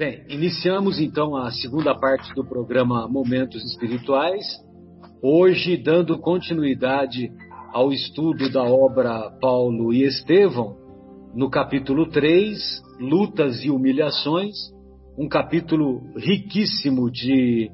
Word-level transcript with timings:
Bem, 0.00 0.24
iniciamos 0.30 0.98
então 0.98 1.36
a 1.36 1.50
segunda 1.50 1.94
parte 1.94 2.32
do 2.32 2.42
programa 2.42 3.06
Momentos 3.06 3.62
Espirituais, 3.62 4.42
hoje 5.22 5.76
dando 5.76 6.18
continuidade 6.18 7.30
ao 7.70 7.92
estudo 7.92 8.50
da 8.50 8.62
obra 8.62 9.30
Paulo 9.42 9.92
e 9.92 10.04
Estevão, 10.04 10.74
no 11.34 11.50
capítulo 11.50 12.08
3, 12.08 12.58
Lutas 12.98 13.62
e 13.62 13.70
Humilhações, 13.70 14.56
um 15.18 15.28
capítulo 15.28 16.00
riquíssimo 16.16 17.10
de 17.10 17.70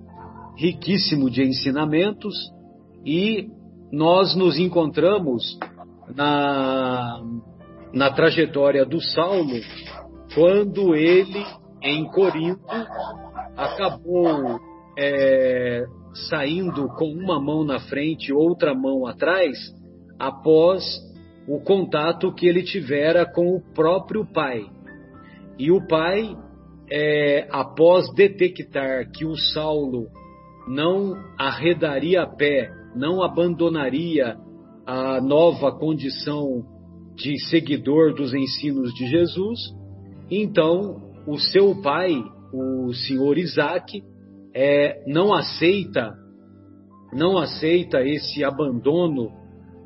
riquíssimo 0.56 1.30
de 1.30 1.44
ensinamentos. 1.44 2.34
E 3.04 3.48
nós 3.92 4.34
nos 4.34 4.58
encontramos 4.58 5.56
na, 6.12 7.22
na 7.94 8.10
trajetória 8.10 8.84
do 8.84 9.00
Saulo 9.00 9.60
quando 10.34 10.96
ele 10.96 11.46
em 11.88 12.04
Corinto, 12.06 12.64
acabou 13.56 14.60
é, 14.98 15.84
saindo 16.28 16.88
com 16.88 17.12
uma 17.12 17.40
mão 17.40 17.64
na 17.64 17.78
frente 17.80 18.28
e 18.28 18.32
outra 18.32 18.74
mão 18.74 19.06
atrás, 19.06 19.56
após 20.18 20.82
o 21.46 21.60
contato 21.60 22.32
que 22.32 22.46
ele 22.46 22.62
tivera 22.62 23.24
com 23.24 23.54
o 23.54 23.60
próprio 23.74 24.26
pai. 24.26 24.64
E 25.58 25.70
o 25.70 25.86
pai, 25.86 26.36
é, 26.90 27.46
após 27.50 28.12
detectar 28.14 29.10
que 29.12 29.24
o 29.24 29.36
Saulo 29.36 30.08
não 30.68 31.14
arredaria 31.38 32.26
pé, 32.26 32.70
não 32.94 33.22
abandonaria 33.22 34.36
a 34.86 35.20
nova 35.20 35.72
condição 35.72 36.64
de 37.14 37.38
seguidor 37.48 38.14
dos 38.14 38.34
ensinos 38.34 38.92
de 38.94 39.06
Jesus, 39.06 39.58
então 40.30 41.05
o 41.26 41.38
seu 41.38 41.80
pai, 41.82 42.12
o 42.52 42.92
senhor 42.92 43.38
Isaac, 43.38 44.02
é, 44.54 45.02
não 45.06 45.34
aceita, 45.34 46.14
não 47.12 47.36
aceita 47.36 48.00
esse 48.02 48.44
abandono, 48.44 49.30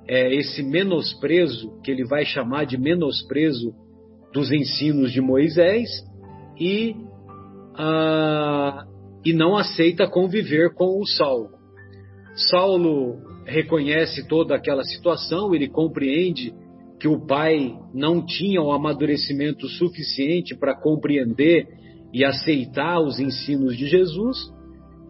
é, 0.06 0.34
esse 0.34 0.62
menosprezo 0.62 1.80
que 1.82 1.90
ele 1.90 2.04
vai 2.04 2.24
chamar 2.24 2.64
de 2.64 2.78
menosprezo 2.78 3.72
dos 4.32 4.52
ensinos 4.52 5.12
de 5.12 5.20
Moisés 5.20 5.88
e 6.58 6.94
ah, 7.74 8.84
e 9.24 9.32
não 9.32 9.56
aceita 9.56 10.08
conviver 10.08 10.74
com 10.74 11.00
o 11.00 11.06
Saulo. 11.06 11.50
Saulo 12.50 13.18
reconhece 13.44 14.26
toda 14.26 14.54
aquela 14.54 14.84
situação, 14.84 15.54
ele 15.54 15.68
compreende 15.68 16.54
que 17.00 17.08
o 17.08 17.26
pai 17.26 17.74
não 17.94 18.24
tinha 18.24 18.60
o 18.60 18.72
amadurecimento 18.72 19.66
suficiente 19.66 20.54
para 20.54 20.78
compreender 20.78 21.66
e 22.12 22.24
aceitar 22.24 23.00
os 23.00 23.18
ensinos 23.18 23.74
de 23.76 23.86
Jesus, 23.86 24.36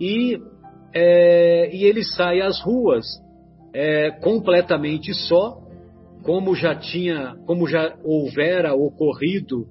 e, 0.00 0.38
é, 0.94 1.74
e 1.74 1.84
ele 1.84 2.05
sai 2.05 2.41
às 2.41 2.61
ruas 2.62 3.05
é, 3.74 4.11
completamente 4.22 5.12
só, 5.12 5.58
como 6.22 6.55
já 6.55 6.77
tinha, 6.77 7.34
como 7.44 7.66
já 7.66 7.96
houvera 8.05 8.72
ocorrido 8.74 9.66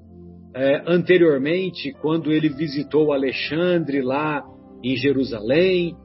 é, 0.53 0.83
anteriormente, 0.87 1.93
quando 2.01 2.33
ele 2.33 2.49
visitou 2.49 3.13
Alexandre 3.13 4.01
lá 4.01 4.43
em 4.83 4.95
Jerusalém, 4.97 5.95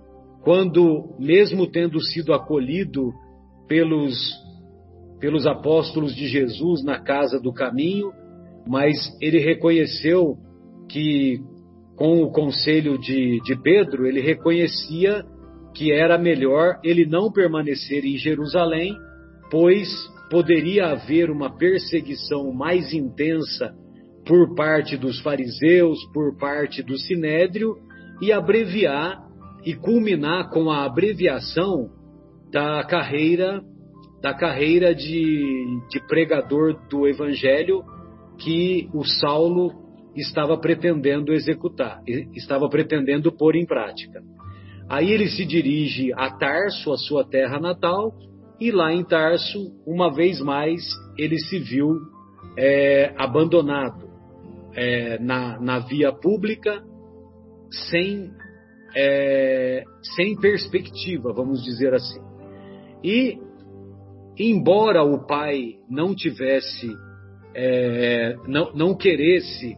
quando, 0.42 1.16
mesmo 1.18 1.66
tendo 1.66 2.00
sido 2.00 2.32
acolhido 2.32 3.10
pelos 3.66 4.14
pelos 5.24 5.46
apóstolos 5.46 6.14
de 6.14 6.26
Jesus 6.26 6.84
na 6.84 7.00
casa 7.00 7.40
do 7.40 7.50
caminho, 7.50 8.12
mas 8.68 8.94
ele 9.22 9.38
reconheceu 9.38 10.36
que, 10.86 11.40
com 11.96 12.22
o 12.22 12.30
conselho 12.30 12.98
de, 12.98 13.40
de 13.42 13.56
Pedro, 13.62 14.06
ele 14.06 14.20
reconhecia 14.20 15.24
que 15.74 15.90
era 15.90 16.18
melhor 16.18 16.78
ele 16.84 17.06
não 17.06 17.32
permanecer 17.32 18.04
em 18.04 18.18
Jerusalém, 18.18 18.94
pois 19.50 19.88
poderia 20.30 20.88
haver 20.88 21.30
uma 21.30 21.56
perseguição 21.56 22.52
mais 22.52 22.92
intensa 22.92 23.74
por 24.26 24.54
parte 24.54 24.94
dos 24.94 25.22
fariseus, 25.22 25.98
por 26.12 26.36
parte 26.36 26.82
do 26.82 26.98
sinédrio, 26.98 27.76
e 28.20 28.30
abreviar 28.30 29.24
e 29.64 29.72
culminar 29.72 30.50
com 30.50 30.70
a 30.70 30.84
abreviação 30.84 31.88
da 32.52 32.84
carreira 32.84 33.62
da 34.24 34.32
carreira 34.32 34.94
de, 34.94 35.82
de 35.90 36.00
pregador 36.08 36.72
do 36.88 37.06
evangelho 37.06 37.84
que 38.38 38.88
o 38.94 39.04
Saulo 39.04 39.70
estava 40.16 40.56
pretendendo 40.56 41.30
executar, 41.30 42.00
estava 42.34 42.66
pretendendo 42.70 43.30
pôr 43.30 43.54
em 43.54 43.66
prática. 43.66 44.22
Aí 44.88 45.12
ele 45.12 45.28
se 45.28 45.44
dirige 45.44 46.10
a 46.14 46.30
Tarso, 46.30 46.90
a 46.90 46.96
sua 46.96 47.22
terra 47.22 47.60
natal, 47.60 48.14
e 48.58 48.70
lá 48.70 48.94
em 48.94 49.04
Tarso, 49.04 49.58
uma 49.86 50.10
vez 50.10 50.40
mais, 50.40 50.80
ele 51.18 51.38
se 51.38 51.58
viu 51.58 51.90
é, 52.56 53.12
abandonado 53.18 54.08
é, 54.74 55.18
na, 55.18 55.60
na 55.60 55.80
via 55.80 56.10
pública, 56.12 56.82
sem, 57.90 58.30
é, 58.96 59.84
sem 60.16 60.34
perspectiva, 60.40 61.30
vamos 61.34 61.62
dizer 61.62 61.92
assim. 61.92 62.22
E 63.04 63.38
embora 64.38 65.02
o 65.02 65.26
pai 65.26 65.76
não 65.88 66.14
tivesse, 66.14 66.88
é, 67.54 68.36
não, 68.46 68.72
não 68.74 68.94
queresse 68.96 69.76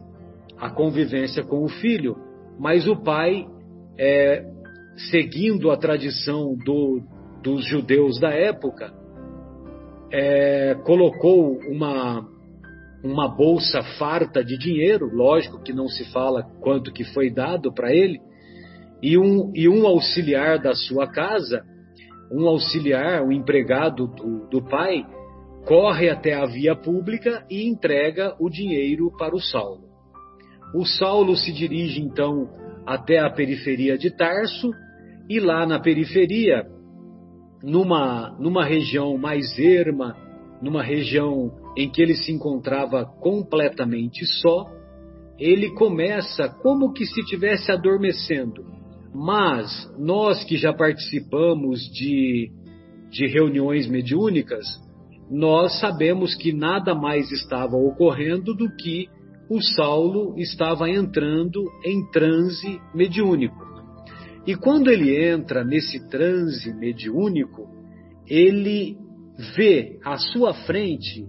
a 0.57 0.69
convivência 0.69 1.43
com 1.43 1.63
o 1.63 1.69
filho, 1.69 2.15
mas 2.59 2.87
o 2.87 2.95
pai, 2.95 3.45
é, 3.97 4.43
seguindo 5.11 5.69
a 5.69 5.77
tradição 5.77 6.55
do, 6.65 7.01
dos 7.43 7.65
judeus 7.67 8.19
da 8.19 8.31
época, 8.31 8.91
é, 10.11 10.75
colocou 10.85 11.59
uma, 11.69 12.27
uma 13.03 13.27
bolsa 13.27 13.83
farta 13.99 14.43
de 14.43 14.57
dinheiro, 14.57 15.09
lógico 15.13 15.61
que 15.61 15.73
não 15.73 15.87
se 15.87 16.11
fala 16.11 16.43
quanto 16.61 16.91
que 16.91 17.03
foi 17.03 17.29
dado 17.29 17.71
para 17.71 17.93
ele, 17.93 18.19
e 19.03 19.17
um, 19.17 19.51
e 19.53 19.69
um 19.69 19.85
auxiliar 19.85 20.57
da 20.59 20.73
sua 20.73 21.07
casa 21.07 21.63
um 22.31 22.47
auxiliar, 22.47 23.23
um 23.23 23.31
empregado 23.31 24.07
do, 24.07 24.47
do 24.47 24.61
pai, 24.61 25.05
corre 25.65 26.09
até 26.09 26.33
a 26.33 26.45
via 26.45 26.75
pública 26.75 27.45
e 27.49 27.67
entrega 27.67 28.35
o 28.39 28.49
dinheiro 28.49 29.11
para 29.17 29.35
o 29.35 29.39
Saulo. 29.39 29.87
O 30.73 30.85
Saulo 30.85 31.35
se 31.35 31.51
dirige 31.51 32.01
então 32.01 32.49
até 32.85 33.19
a 33.19 33.29
periferia 33.29 33.97
de 33.97 34.09
Tarso 34.09 34.71
e 35.29 35.39
lá 35.39 35.65
na 35.65 35.79
periferia, 35.79 36.65
numa, 37.61 38.35
numa 38.39 38.63
região 38.63 39.17
mais 39.17 39.57
erma, 39.59 40.15
numa 40.61 40.83
região 40.83 41.51
em 41.75 41.89
que 41.89 42.01
ele 42.01 42.15
se 42.15 42.31
encontrava 42.31 43.05
completamente 43.05 44.25
só, 44.41 44.65
ele 45.37 45.73
começa 45.73 46.49
como 46.49 46.93
que 46.93 47.05
se 47.05 47.19
estivesse 47.19 47.71
adormecendo 47.71 48.77
mas 49.13 49.69
nós 49.97 50.43
que 50.43 50.57
já 50.57 50.73
participamos 50.73 51.81
de, 51.91 52.51
de 53.09 53.27
reuniões 53.27 53.87
mediúnicas, 53.87 54.65
nós 55.29 55.79
sabemos 55.79 56.35
que 56.35 56.53
nada 56.53 56.95
mais 56.95 57.31
estava 57.31 57.75
ocorrendo 57.75 58.53
do 58.53 58.69
que 58.75 59.07
o 59.49 59.61
Saulo 59.61 60.37
estava 60.37 60.89
entrando 60.89 61.63
em 61.85 62.05
transe 62.11 62.79
mediúnico. 62.93 63.65
E 64.45 64.55
quando 64.55 64.89
ele 64.89 65.17
entra 65.25 65.63
nesse 65.63 66.07
transe 66.09 66.73
mediúnico, 66.73 67.67
ele 68.27 68.97
vê 69.55 69.99
à 70.03 70.17
sua 70.17 70.53
frente 70.53 71.25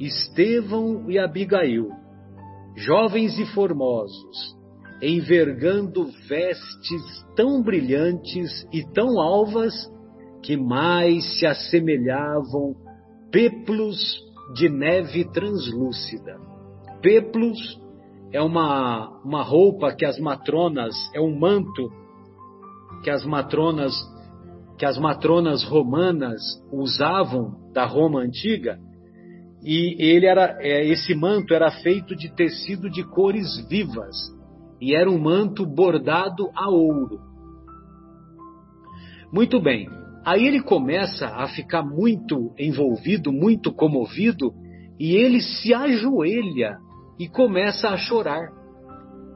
Estevão 0.00 1.10
e 1.10 1.18
Abigail, 1.18 1.88
jovens 2.76 3.38
e 3.38 3.46
formosos, 3.54 4.56
envergando 5.02 6.06
vestes 6.28 7.02
tão 7.34 7.60
brilhantes 7.60 8.66
e 8.72 8.84
tão 8.92 9.20
alvas 9.20 9.74
que 10.42 10.56
mais 10.56 11.38
se 11.38 11.46
assemelhavam 11.46 12.74
peplos 13.32 13.98
de 14.54 14.68
neve 14.68 15.24
translúcida. 15.32 16.38
Peplos 17.00 17.58
é 18.32 18.40
uma, 18.40 19.20
uma 19.24 19.42
roupa 19.42 19.92
que 19.92 20.04
as 20.04 20.18
matronas, 20.18 20.94
é 21.14 21.20
um 21.20 21.36
manto 21.36 21.90
que 23.02 23.10
as 23.10 23.24
matronas 23.24 23.92
que 24.78 24.86
as 24.86 24.98
matronas 24.98 25.62
romanas 25.62 26.40
usavam 26.72 27.70
da 27.72 27.84
Roma 27.84 28.20
antiga, 28.20 28.80
e 29.62 29.94
ele 30.04 30.26
era 30.26 30.58
é, 30.60 30.84
esse 30.88 31.14
manto 31.14 31.54
era 31.54 31.70
feito 31.70 32.16
de 32.16 32.34
tecido 32.34 32.90
de 32.90 33.04
cores 33.04 33.64
vivas, 33.68 34.16
e 34.82 34.96
era 34.96 35.08
um 35.08 35.16
manto 35.16 35.64
bordado 35.64 36.50
a 36.56 36.68
ouro. 36.68 37.20
Muito 39.32 39.62
bem, 39.62 39.88
aí 40.24 40.44
ele 40.44 40.60
começa 40.60 41.28
a 41.28 41.46
ficar 41.46 41.84
muito 41.84 42.52
envolvido, 42.58 43.32
muito 43.32 43.72
comovido, 43.72 44.52
e 44.98 45.14
ele 45.14 45.40
se 45.40 45.72
ajoelha 45.72 46.78
e 47.16 47.28
começa 47.28 47.90
a 47.90 47.96
chorar. 47.96 48.50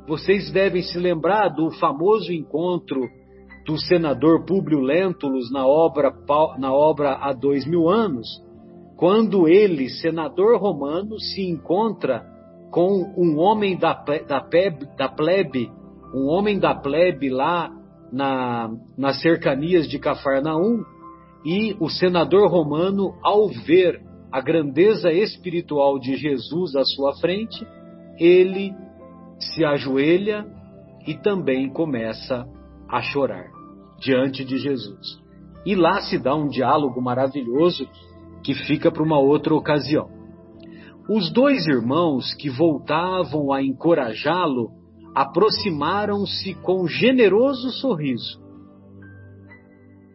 vocês 0.08 0.50
devem 0.50 0.82
se 0.82 0.98
lembrar 0.98 1.48
do 1.48 1.70
famoso 1.78 2.32
encontro 2.32 3.00
do 3.64 3.78
senador 3.78 4.44
Públio 4.44 4.80
Lentulus 4.80 5.50
na 5.52 5.64
obra, 5.64 6.12
na 6.58 6.72
obra 6.72 7.18
Há 7.20 7.32
Dois 7.32 7.64
Mil 7.64 7.88
Anos, 7.88 8.26
quando 8.96 9.46
ele, 9.46 9.88
senador 9.90 10.60
romano, 10.60 11.20
se 11.20 11.42
encontra 11.42 12.24
com 12.76 13.10
um 13.16 13.38
homem 13.38 13.78
da, 13.78 13.94
da, 14.28 14.38
plebe, 14.38 14.86
da 14.98 15.08
plebe, 15.08 15.72
um 16.14 16.26
homem 16.26 16.58
da 16.58 16.74
plebe 16.74 17.30
lá 17.30 17.70
na, 18.12 18.68
nas 18.98 19.22
cercanias 19.22 19.88
de 19.88 19.98
Cafarnaum, 19.98 20.84
e 21.42 21.74
o 21.80 21.88
senador 21.88 22.50
romano, 22.50 23.14
ao 23.22 23.48
ver 23.48 23.98
a 24.30 24.42
grandeza 24.42 25.10
espiritual 25.10 25.98
de 25.98 26.16
Jesus 26.16 26.76
à 26.76 26.84
sua 26.84 27.14
frente, 27.14 27.66
ele 28.20 28.74
se 29.40 29.64
ajoelha 29.64 30.44
e 31.06 31.14
também 31.14 31.72
começa 31.72 32.44
a 32.90 33.00
chorar 33.00 33.46
diante 33.98 34.44
de 34.44 34.58
Jesus. 34.58 35.18
E 35.64 35.74
lá 35.74 36.02
se 36.02 36.18
dá 36.18 36.34
um 36.34 36.46
diálogo 36.46 37.00
maravilhoso 37.00 37.88
que 38.44 38.52
fica 38.52 38.92
para 38.92 39.02
uma 39.02 39.18
outra 39.18 39.54
ocasião. 39.54 40.15
Os 41.08 41.32
dois 41.32 41.66
irmãos 41.66 42.34
que 42.34 42.50
voltavam 42.50 43.52
a 43.52 43.62
encorajá-lo 43.62 44.70
aproximaram-se 45.14 46.54
com 46.56 46.86
generoso 46.86 47.70
sorriso. 47.70 48.44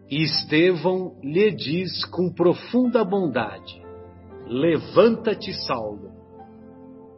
E 0.09 0.23
Estevão 0.23 1.17
lhe 1.23 1.49
diz 1.51 2.03
com 2.05 2.33
profunda 2.33 3.03
bondade: 3.05 3.81
Levanta-te, 4.45 5.53
Saulo. 5.65 6.11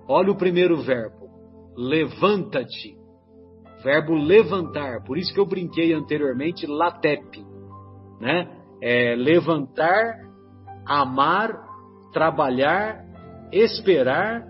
Olha 0.07 0.31
o 0.31 0.37
primeiro 0.37 0.79
verbo: 0.81 1.27
levanta-te. 1.75 2.95
Verbo 3.83 4.13
levantar, 4.13 5.03
por 5.03 5.17
isso 5.17 5.33
que 5.33 5.39
eu 5.39 5.45
brinquei 5.45 5.93
anteriormente, 5.93 6.65
latep, 6.65 7.43
né? 8.21 8.47
É 8.81 9.15
levantar, 9.15 10.19
amar, 10.85 11.51
trabalhar, 12.13 13.03
esperar 13.53 14.44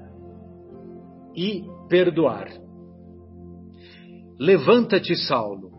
e 1.35 1.63
perdoar. 1.89 2.47
Levanta-te, 4.39 5.15
Saulo. 5.27 5.71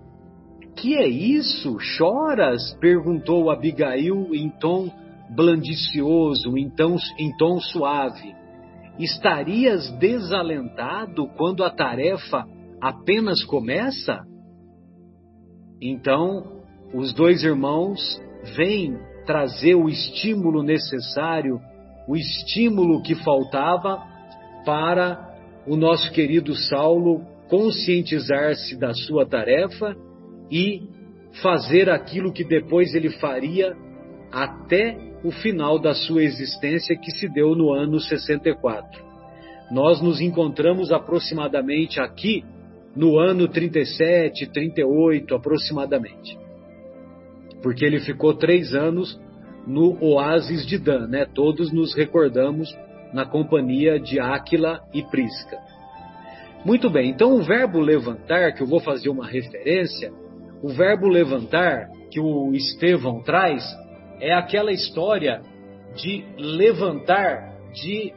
Que 0.76 0.96
é 0.96 1.08
isso? 1.08 1.78
Choras? 1.78 2.74
perguntou 2.80 3.50
Abigail 3.50 4.34
em 4.34 4.50
tom 4.60 4.90
blandicioso, 5.30 6.56
em 6.58 6.68
tom, 6.70 6.96
em 7.18 7.34
tom 7.36 7.58
suave. 7.60 8.34
Estarias 8.98 9.90
desalentado 9.98 11.26
quando 11.36 11.64
a 11.64 11.70
tarefa 11.70 12.46
apenas 12.80 13.42
começa? 13.44 14.24
Então, 15.80 16.62
os 16.92 17.12
dois 17.12 17.42
irmãos 17.42 18.20
vêm 18.56 18.96
trazer 19.26 19.74
o 19.74 19.88
estímulo 19.88 20.62
necessário, 20.62 21.58
o 22.06 22.16
estímulo 22.16 23.02
que 23.02 23.14
faltava 23.14 24.02
para 24.64 25.34
o 25.66 25.76
nosso 25.76 26.10
querido 26.12 26.54
Saulo 26.54 27.22
conscientizar-se 27.48 28.76
da 28.78 28.92
sua 28.92 29.26
tarefa 29.26 29.96
e 30.50 30.82
fazer 31.42 31.88
aquilo 31.88 32.32
que 32.32 32.44
depois 32.44 32.94
ele 32.94 33.10
faria 33.10 33.76
até 34.30 34.96
o 35.22 35.30
final 35.30 35.78
da 35.78 35.94
sua 35.94 36.22
existência, 36.22 36.96
que 36.96 37.10
se 37.10 37.28
deu 37.32 37.54
no 37.54 37.72
ano 37.72 37.98
64. 37.98 39.02
Nós 39.70 40.00
nos 40.02 40.20
encontramos 40.20 40.92
aproximadamente 40.92 41.98
aqui 41.98 42.44
no 42.94 43.18
ano 43.18 43.48
37, 43.48 44.46
38 44.52 45.34
aproximadamente. 45.34 46.38
Porque 47.62 47.84
ele 47.84 48.00
ficou 48.00 48.34
três 48.34 48.74
anos 48.74 49.18
no 49.66 49.96
oásis 50.02 50.66
de 50.66 50.78
Dan, 50.78 51.06
né? 51.06 51.26
Todos 51.26 51.72
nos 51.72 51.94
recordamos 51.94 52.68
na 53.12 53.24
companhia 53.24 53.98
de 53.98 54.18
Áquila 54.20 54.80
e 54.92 55.02
Prisca. 55.02 55.58
Muito 56.64 56.88
bem, 56.88 57.10
então 57.10 57.34
o 57.34 57.42
verbo 57.42 57.78
levantar, 57.78 58.52
que 58.54 58.62
eu 58.62 58.66
vou 58.66 58.80
fazer 58.80 59.10
uma 59.10 59.26
referência, 59.26 60.10
o 60.62 60.68
verbo 60.68 61.06
levantar 61.08 61.90
que 62.10 62.18
o 62.18 62.54
Estevão 62.54 63.22
traz 63.22 63.62
é 64.20 64.32
aquela 64.32 64.72
história 64.72 65.42
de 65.94 66.24
levantar, 66.38 67.52
de 67.72 68.12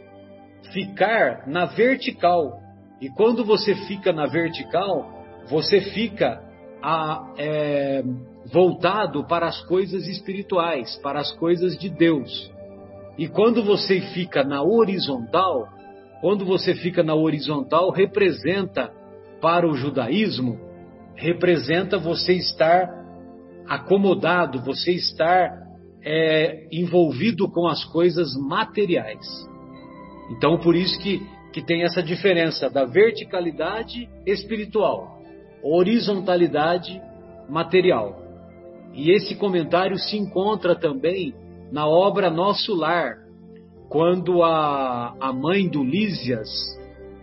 ficar 0.71 1.47
na 1.47 1.65
vertical. 1.65 2.59
E 3.01 3.09
quando 3.09 3.43
você 3.43 3.75
fica 3.87 4.13
na 4.13 4.27
vertical, 4.27 5.25
você 5.49 5.81
fica 5.81 6.41
a, 6.81 7.33
é, 7.37 8.03
voltado 8.51 9.25
para 9.27 9.47
as 9.47 9.61
coisas 9.65 10.07
espirituais, 10.07 10.95
para 10.97 11.19
as 11.19 11.31
coisas 11.33 11.77
de 11.77 11.89
Deus. 11.89 12.51
E 13.17 13.27
quando 13.27 13.63
você 13.63 13.99
fica 14.13 14.43
na 14.43 14.61
horizontal, 14.61 15.67
quando 16.21 16.45
você 16.45 16.75
fica 16.75 17.03
na 17.03 17.15
horizontal, 17.15 17.91
representa 17.91 18.91
para 19.41 19.67
o 19.67 19.75
judaísmo, 19.75 20.59
representa 21.15 21.97
você 21.97 22.33
estar 22.33 22.89
acomodado, 23.67 24.61
você 24.61 24.91
estar 24.91 25.67
é, 26.03 26.67
envolvido 26.71 27.49
com 27.49 27.67
as 27.67 27.83
coisas 27.85 28.35
materiais. 28.35 29.25
Então, 30.31 30.57
por 30.59 30.75
isso 30.75 30.99
que, 30.99 31.19
que 31.51 31.61
tem 31.61 31.83
essa 31.83 32.03
diferença 32.03 32.69
da 32.69 32.85
verticalidade 32.85 34.07
espiritual, 34.25 35.19
horizontalidade 35.63 37.01
material. 37.49 38.26
E 38.97 39.11
esse 39.11 39.35
comentário 39.35 39.95
se 39.99 40.17
encontra 40.17 40.75
também 40.75 41.31
na 41.71 41.87
obra 41.87 42.31
Nosso 42.31 42.73
Lar, 42.73 43.17
quando 43.89 44.41
a, 44.41 45.15
a 45.19 45.31
mãe 45.31 45.69
do 45.69 45.83
Lísias, 45.83 46.49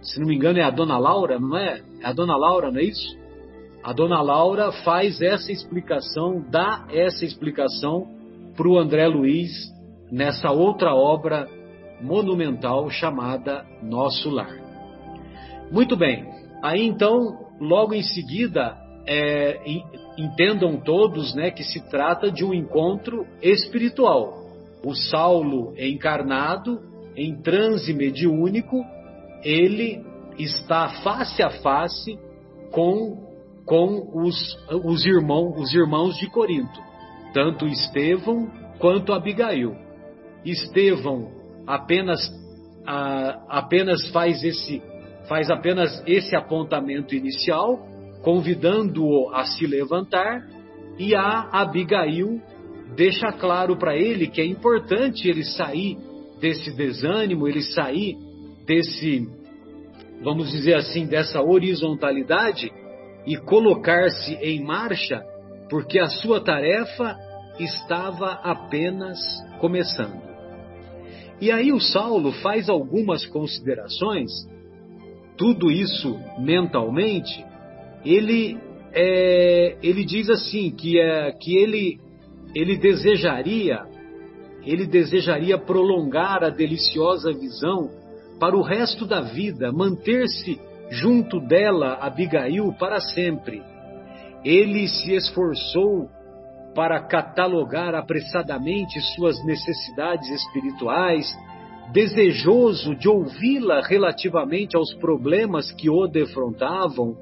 se 0.01 0.21
não 0.21 0.29
me 0.29 0.37
engano 0.37 0.61
é 0.61 0.63
a 0.63 0.71
Dona 0.71 0.97
Laura, 0.97 1.39
não 1.41 1.59
é? 1.59 1.83
É 2.01 2.07
a 2.07 2.13
Dona 2.13 2.37
Laura, 2.37 2.71
não 2.71 2.79
é 2.79 2.85
isso? 2.85 3.19
A 3.83 3.93
Dona 3.93 4.23
Laura 4.23 4.71
faz 4.85 5.21
essa 5.21 5.51
explicação, 5.51 6.45
dá 6.49 6.87
essa 6.91 7.25
explicação 7.25 8.07
para 8.57 8.69
o 8.69 8.79
André 8.79 9.09
Luiz 9.09 9.51
nessa 10.13 10.53
outra 10.53 10.95
obra 10.95 11.49
monumental 12.01 12.89
chamada 12.89 13.67
Nosso 13.83 14.31
Lar. 14.31 14.57
Muito 15.73 15.97
bem, 15.97 16.25
aí 16.63 16.87
então, 16.87 17.49
logo 17.61 17.95
em 17.95 18.03
seguida, 18.03 18.77
é, 19.09 19.61
entendam 20.17 20.77
todos 20.77 21.35
né, 21.35 21.51
que 21.51 21.65
se 21.65 21.81
trata 21.89 22.31
de 22.31 22.45
um 22.45 22.55
encontro 22.55 23.27
espiritual 23.43 24.45
o 24.85 24.95
Saulo 24.95 25.73
encarnado, 25.79 26.81
em 27.17 27.41
transe 27.41 27.95
mediúnico, 27.95 28.85
ele 29.43 30.05
está 30.39 30.89
face 31.03 31.43
a 31.43 31.51
face 31.51 32.19
com, 32.71 33.17
com 33.65 34.11
os, 34.15 34.37
os, 34.85 35.07
irmão, 35.07 35.55
os 35.57 35.73
irmãos 35.73 36.17
de 36.17 36.29
Corinto, 36.29 36.81
tanto 37.33 37.67
Estevão 37.67 38.51
quanto 38.79 39.13
Abigail. 39.13 39.75
Estevão 40.45 41.31
apenas, 41.67 42.21
apenas 43.49 44.07
faz 44.11 44.45
esse 44.45 44.83
faz 45.27 45.51
apenas 45.51 46.03
esse 46.07 46.37
apontamento 46.37 47.15
inicial, 47.15 47.79
convidando-o 48.25 49.29
a 49.35 49.45
se 49.45 49.67
levantar, 49.67 50.49
e 50.99 51.15
a 51.15 51.49
Abigail 51.53 52.41
deixa 52.97 53.31
claro 53.33 53.77
para 53.77 53.97
ele 53.97 54.27
que 54.27 54.41
é 54.41 54.47
importante 54.47 55.29
ele 55.29 55.45
sair 55.45 55.99
desse 56.41 56.75
desânimo, 56.75 57.47
ele 57.47 57.63
sair 57.63 58.17
desse, 58.67 59.29
vamos 60.23 60.51
dizer 60.51 60.75
assim, 60.77 61.07
dessa 61.07 61.43
horizontalidade 61.43 62.73
e 63.27 63.37
colocar-se 63.37 64.35
em 64.35 64.65
marcha, 64.65 65.23
porque 65.69 65.99
a 65.99 66.09
sua 66.09 66.41
tarefa 66.41 67.17
estava 67.59 68.33
apenas 68.43 69.19
começando. 69.61 70.23
E 71.41 71.51
aí 71.51 71.73
o 71.73 71.81
Saulo 71.81 72.33
faz 72.33 72.69
algumas 72.69 73.27
considerações, 73.27 74.31
tudo 75.37 75.71
isso 75.71 76.19
mentalmente, 76.39 77.45
ele 78.05 78.59
é, 78.93 79.77
ele 79.83 80.05
diz 80.05 80.29
assim 80.31 80.71
que 80.71 81.01
é 81.01 81.33
que 81.33 81.57
ele 81.57 81.99
ele 82.55 82.77
desejaria, 82.77 83.81
ele 84.65 84.87
desejaria 84.87 85.59
prolongar 85.59 86.45
a 86.45 86.51
deliciosa 86.51 87.33
visão 87.33 87.91
para 88.39 88.57
o 88.57 88.63
resto 88.63 89.07
da 89.07 89.21
vida, 89.21 89.73
manter-se 89.73 90.61
junto 90.91 91.41
dela, 91.41 91.95
Abigail, 92.01 92.73
para 92.79 93.01
sempre. 93.01 93.61
Ele 94.45 94.87
se 94.87 95.13
esforçou 95.13 96.09
para 96.75 97.01
catalogar 97.01 97.95
apressadamente 97.95 99.01
suas 99.15 99.43
necessidades 99.45 100.29
espirituais, 100.29 101.27
desejoso 101.93 102.95
de 102.97 103.09
ouvi-la 103.09 103.81
relativamente 103.81 104.77
aos 104.77 104.93
problemas 104.95 105.71
que 105.73 105.89
o 105.89 106.07
defrontavam, 106.07 107.17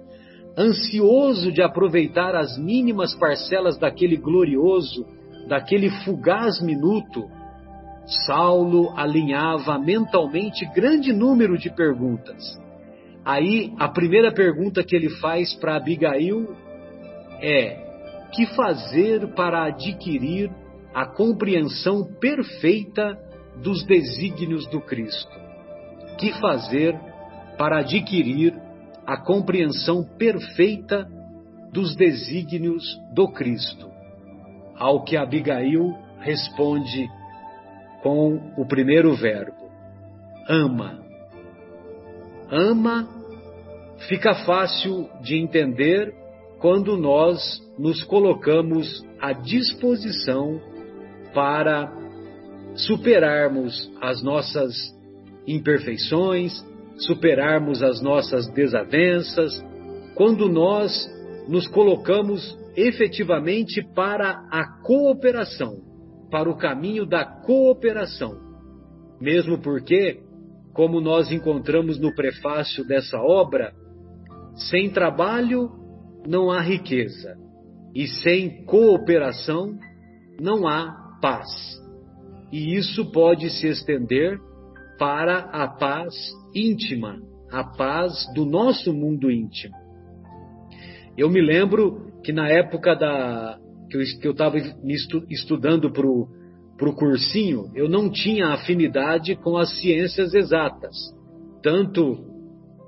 ansioso 0.57 1.51
de 1.51 1.63
aproveitar 1.63 2.35
as 2.35 2.59
mínimas 2.59 3.15
parcelas 3.15 3.79
daquele 3.79 4.17
glorioso, 4.17 5.07
daquele 5.49 5.91
fugaz 6.05 6.61
minuto, 6.61 7.29
Saulo 8.27 8.93
alinhava 8.97 9.79
mentalmente 9.79 10.67
grande 10.75 11.13
número 11.13 11.57
de 11.57 11.71
perguntas. 11.71 12.61
Aí, 13.25 13.73
a 13.79 13.89
primeira 13.89 14.33
pergunta 14.33 14.83
que 14.83 14.97
ele 14.97 15.09
faz 15.21 15.55
para 15.55 15.77
Abigail 15.77 16.55
é: 17.41 17.77
que 18.33 18.47
fazer 18.47 19.29
para 19.35 19.67
adquirir 19.67 20.51
a 20.93 21.07
compreensão 21.07 22.05
perfeita 22.21 23.17
dos 23.63 23.85
desígnios 23.87 24.67
do 24.67 24.81
Cristo? 24.81 25.31
Que 26.19 26.33
fazer 26.41 26.99
para 27.57 27.79
adquirir 27.79 28.55
a 29.07 29.17
compreensão 29.17 30.05
perfeita 30.19 31.09
dos 31.73 31.97
desígnios 31.97 32.85
do 33.15 33.29
Cristo? 33.29 33.91
Ao 34.77 35.03
que 35.05 35.17
Abigail 35.17 35.95
responde 36.21 37.09
com 38.03 38.53
o 38.57 38.67
primeiro 38.67 39.15
verbo: 39.15 39.71
ama. 40.49 41.01
Ama 42.51 43.09
fica 44.09 44.35
fácil 44.45 45.09
de 45.23 45.37
entender 45.37 46.15
quando 46.59 46.97
nós 46.97 47.61
nos 47.79 48.05
colocamos 48.05 49.05
à 49.21 49.33
disposição 49.33 50.61
para 51.35 51.93
superarmos 52.75 53.91
as 54.01 54.23
nossas 54.23 54.75
imperfeições, 55.47 56.53
superarmos 56.99 57.83
as 57.83 58.01
nossas 58.01 58.49
desavenças, 58.49 59.65
quando 60.15 60.49
nós 60.49 60.93
nos 61.49 61.67
colocamos 61.67 62.59
efetivamente 62.77 63.83
para 63.95 64.47
a 64.51 64.81
cooperação, 64.83 65.77
para 66.31 66.49
o 66.49 66.57
caminho 66.57 67.05
da 67.05 67.25
cooperação. 67.25 68.33
Mesmo 69.21 69.59
porque, 69.59 70.21
como 70.73 71.01
nós 71.01 71.31
encontramos 71.31 71.99
no 71.99 72.15
prefácio 72.15 72.87
dessa 72.87 73.19
obra, 73.19 73.73
sem 74.71 74.91
trabalho 74.91 75.71
não 76.27 76.51
há 76.51 76.61
riqueza, 76.61 77.37
e 77.95 78.07
sem 78.07 78.65
cooperação 78.65 79.77
não 80.41 80.67
há 80.67 81.19
paz. 81.21 81.49
E 82.51 82.77
isso 82.77 83.11
pode 83.11 83.51
se 83.51 83.67
estender 83.67 84.39
para 84.99 85.39
a 85.39 85.69
paz 85.69 86.15
íntima, 86.55 87.19
a 87.51 87.65
paz 87.65 88.27
do 88.35 88.45
nosso 88.45 88.93
mundo 88.93 89.31
íntimo. 89.31 89.75
Eu 91.17 91.29
me 91.29 91.41
lembro 91.41 92.11
que 92.23 92.33
na 92.33 92.49
época 92.49 92.95
da 92.95 93.59
que 93.91 94.27
eu 94.27 94.33
estava 94.33 94.57
estudando 95.29 95.93
para 95.93 96.07
o 96.09 96.95
cursinho, 96.95 97.71
eu 97.75 97.91
não 97.91 98.11
tinha 98.11 98.49
afinidade 98.49 99.37
com 99.37 99.59
as 99.59 99.79
ciências 99.81 100.33
exatas, 100.33 100.97
tanto 101.63 102.25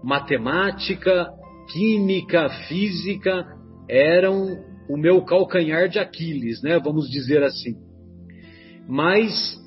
matemática, 0.02 1.28
química, 1.73 2.49
física 2.68 3.44
eram 3.87 4.47
o 4.88 4.97
meu 4.97 5.23
calcanhar 5.23 5.88
de 5.88 5.99
Aquiles, 5.99 6.62
né? 6.62 6.78
Vamos 6.78 7.09
dizer 7.11 7.42
assim. 7.42 7.75
Mas 8.88 9.59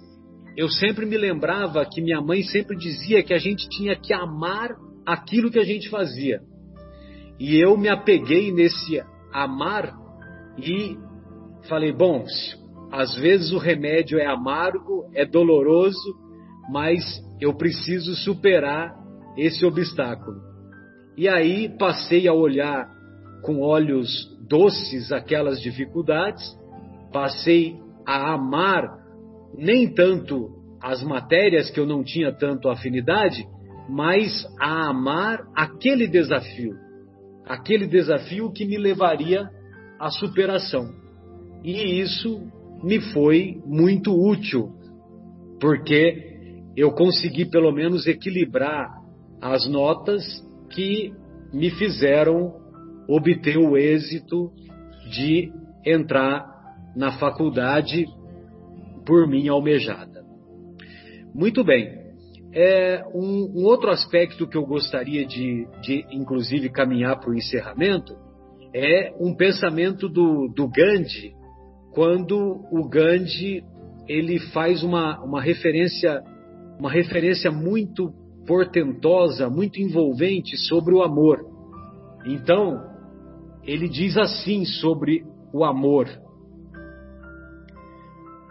eu 0.58 0.68
sempre 0.70 1.06
me 1.06 1.16
lembrava 1.16 1.86
que 1.86 2.02
minha 2.02 2.20
mãe 2.20 2.42
sempre 2.42 2.76
dizia 2.76 3.22
que 3.22 3.32
a 3.32 3.38
gente 3.38 3.70
tinha 3.70 3.96
que 3.96 4.12
amar 4.12 4.76
aquilo 5.06 5.52
que 5.52 5.60
a 5.60 5.64
gente 5.64 5.88
fazia. 5.88 6.42
E 7.40 7.56
eu 7.56 7.78
me 7.78 7.88
apeguei 7.88 8.52
nesse 8.52 9.00
amar 9.32 9.94
e 10.58 10.98
falei: 11.70 11.94
bom, 11.94 12.26
às 12.92 13.14
vezes 13.16 13.52
o 13.52 13.60
remédio 13.60 14.18
é 14.18 14.26
amargo, 14.26 15.08
é 15.14 15.28
doloroso, 15.28 16.16
mas 16.72 17.04
eu 17.40 17.54
preciso 17.54 18.16
superar 18.16 18.96
esse 19.38 19.64
obstáculo. 19.64 20.42
E 21.16 21.30
aí 21.30 21.70
passei 21.78 22.28
a 22.28 22.34
olhar 22.34 22.90
com 23.44 23.62
olhos 23.62 24.10
doces 24.50 25.12
aquelas 25.12 25.62
dificuldades, 25.62 26.44
passei 27.14 27.76
a 28.08 28.34
amar 28.34 29.07
nem 29.58 29.92
tanto 29.94 30.50
as 30.82 31.02
matérias 31.04 31.70
que 31.72 31.80
eu 31.80 31.86
não 31.86 32.04
tinha 32.04 32.32
tanto 32.32 32.70
afinidade, 32.70 33.44
mas 33.90 34.46
a 34.60 34.90
amar 34.90 35.48
aquele 35.56 36.08
desafio, 36.08 36.76
aquele 37.46 37.88
desafio 37.88 38.52
que 38.52 38.66
me 38.66 38.78
levaria 38.78 39.50
à 40.00 40.10
superação. 40.10 40.94
E 41.64 42.00
isso 42.00 42.42
me 42.84 43.00
foi 43.12 43.60
muito 43.66 44.14
útil, 44.14 44.70
porque 45.60 46.62
eu 46.76 46.92
consegui 46.92 47.46
pelo 47.50 47.72
menos 47.72 48.06
equilibrar 48.06 49.02
as 49.42 49.68
notas 49.68 50.24
que 50.70 51.12
me 51.52 51.72
fizeram 51.72 52.54
obter 53.08 53.58
o 53.58 53.78
êxito 53.78 54.52
de 55.10 55.52
entrar 55.86 56.46
na 56.96 57.14
faculdade 57.14 58.06
por 59.08 59.26
mim 59.26 59.48
almejada. 59.48 60.22
Muito 61.34 61.64
bem. 61.64 62.06
É, 62.54 63.04
um, 63.14 63.54
um, 63.56 63.66
outro 63.66 63.90
aspecto 63.90 64.48
que 64.48 64.58
eu 64.58 64.66
gostaria 64.66 65.26
de, 65.26 65.68
de 65.82 66.06
inclusive, 66.12 66.70
caminhar 66.70 67.20
para 67.20 67.30
o 67.30 67.36
encerramento 67.36 68.14
é 68.74 69.14
um 69.20 69.34
pensamento 69.36 70.10
do, 70.10 70.48
do 70.54 70.68
Gandhi, 70.68 71.34
quando 71.94 72.66
o 72.72 72.88
Gandhi 72.88 73.64
ele 74.08 74.40
faz 74.52 74.84
uma, 74.84 75.24
uma 75.24 75.42
referência 75.42 76.22
uma 76.80 76.92
referência 76.92 77.52
muito 77.52 78.12
portentosa, 78.46 79.50
muito 79.50 79.80
envolvente 79.82 80.56
sobre 80.58 80.94
o 80.94 81.02
amor. 81.02 81.40
Então, 82.26 82.80
ele 83.64 83.90
diz 83.90 84.16
assim 84.18 84.64
sobre 84.64 85.24
o 85.54 85.64
amor: 85.64 86.08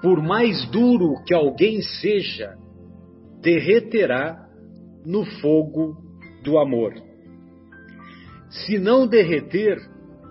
Por 0.07 0.23
mais 0.23 0.65
duro 0.71 1.21
que 1.25 1.35
alguém 1.35 1.83
seja, 1.83 2.57
derreterá 3.43 4.49
no 5.05 5.25
fogo 5.41 5.97
do 6.45 6.61
amor. 6.61 6.95
Se 8.49 8.79
não 8.79 9.09
derreter, 9.09 9.77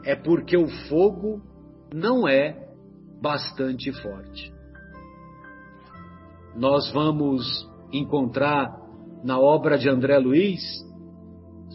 é 0.06 0.16
porque 0.16 0.56
o 0.56 0.70
fogo 0.88 1.42
não 1.94 2.26
é 2.26 2.58
bastante 3.22 3.92
forte. 4.02 4.50
Nós 6.56 6.90
vamos 6.94 7.46
encontrar 7.92 8.74
na 9.26 9.38
obra 9.38 9.78
de 9.78 9.90
André 9.90 10.18
Luiz, 10.20 10.62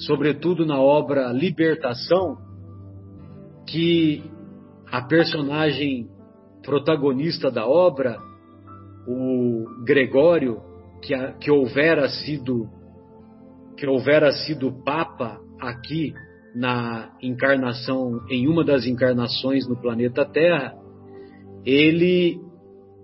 sobretudo 0.07 0.65
na 0.65 0.81
obra 0.81 1.33
Libertação, 1.33 2.39
que 3.67 4.25
a 4.91 5.03
personagem 5.03 6.09
protagonista 6.63 7.51
da 7.51 7.67
obra, 7.67 8.19
o 9.07 9.65
Gregório, 9.85 10.61
que, 11.03 11.15
que 11.41 11.51
houvera 11.51 12.09
sido 12.09 12.69
que 13.77 13.87
houvera 13.87 14.31
sido 14.31 14.71
papa 14.85 15.41
aqui 15.59 16.13
na 16.55 17.13
encarnação 17.23 18.21
em 18.29 18.47
uma 18.47 18.63
das 18.63 18.87
encarnações 18.87 19.67
no 19.67 19.75
planeta 19.81 20.23
Terra, 20.25 20.75
ele 21.65 22.39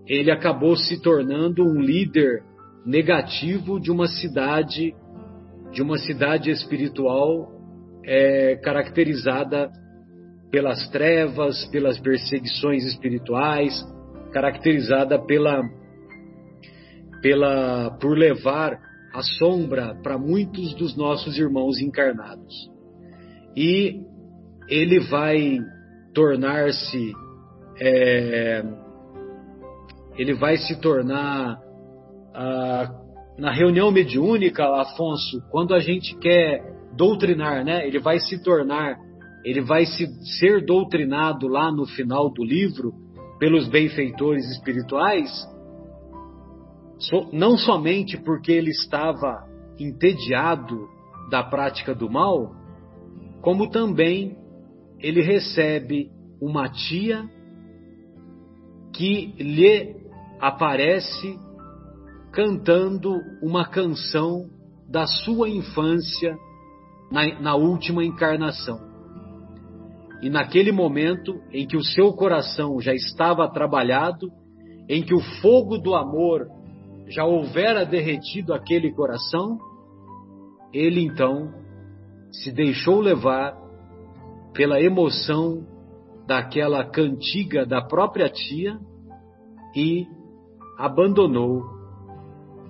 ele 0.07 0.31
acabou 0.31 0.77
se 0.77 1.01
tornando 1.01 1.65
um 1.65 1.81
líder 1.81 2.43
negativo 2.85 3.81
de 3.81 3.91
uma 3.91 4.07
cidade, 4.07 4.95
de 5.73 5.83
uma 5.83 5.99
cidade 5.99 6.51
espiritual 6.51 7.51
é, 8.05 8.57
caracterizada 8.57 9.69
pelas 10.51 10.89
trevas, 10.89 11.65
pelas 11.67 11.99
perseguições 11.99 12.85
espirituais, 12.85 13.85
caracterizada 14.33 15.19
pela, 15.19 15.63
pela 17.23 17.91
por 18.01 18.17
levar 18.17 18.79
a 19.13 19.23
sombra 19.23 19.95
para 20.03 20.19
muitos 20.19 20.75
dos 20.75 20.97
nossos 20.97 21.39
irmãos 21.39 21.81
encarnados. 21.81 22.55
E 23.57 24.01
ele 24.69 25.01
vai 25.01 25.59
tornar-se 26.13 27.13
é, 27.81 28.63
ele 30.17 30.35
vai 30.35 30.57
se 30.57 30.81
tornar 30.81 31.61
na 33.39 33.51
reunião 33.53 33.91
mediúnica, 33.91 34.65
Afonso, 34.65 35.43
quando 35.51 35.75
a 35.75 35.79
gente 35.79 36.17
quer 36.19 36.63
doutrinar, 36.95 37.65
né? 37.65 37.87
Ele 37.87 37.99
vai 37.99 38.19
se 38.19 38.43
tornar, 38.43 38.99
ele 39.47 39.61
vai 39.61 39.87
se, 39.87 40.07
ser 40.39 40.65
doutrinado 40.65 41.47
lá 41.47 41.71
no 41.71 41.87
final 41.87 42.29
do 42.29 42.43
livro 42.43 42.93
pelos 43.39 43.69
benfeitores 43.69 44.45
espirituais 44.51 45.31
não 47.33 47.57
somente 47.57 48.17
porque 48.17 48.51
ele 48.51 48.71
estava 48.71 49.47
entediado 49.79 50.89
da 51.31 51.45
prática 51.45 51.95
do 51.95 52.11
mal, 52.11 52.55
como 53.43 53.69
também 53.71 54.37
ele 54.99 55.21
recebe 55.21 56.11
uma 56.41 56.69
tia 56.69 57.29
que 58.93 59.35
lhe 59.39 59.95
aparece 60.41 61.39
cantando 62.33 63.13
uma 63.43 63.67
canção 63.67 64.49
da 64.89 65.07
sua 65.07 65.49
infância 65.49 66.37
na, 67.11 67.41
na, 67.41 67.55
última 67.55 68.05
encarnação. 68.05 68.86
E 70.23 70.31
naquele 70.31 70.73
momento 70.73 71.41
em 71.53 71.67
que 71.67 71.77
o 71.77 71.85
seu 71.85 72.13
coração 72.13 72.81
já 72.81 72.95
estava 72.95 73.49
trabalhado, 73.51 74.31
em 74.89 75.03
que 75.03 75.15
o 75.15 75.21
fogo 75.41 75.79
do 75.79 75.95
amor 75.95 76.49
já 77.09 77.25
houvera 77.25 77.85
derretido 77.85 78.55
aquele 78.55 78.93
coração, 78.93 79.59
ele 80.73 81.01
então 81.01 81.53
se 82.31 82.53
deixou 82.53 83.01
levar 83.01 83.57
pela 84.53 84.81
emoção 84.81 85.65
daquela 86.27 86.85
cantiga 86.85 87.65
da 87.65 87.83
própria 87.83 88.29
tia 88.29 88.79
e 89.75 90.07
abandonou 90.79 91.63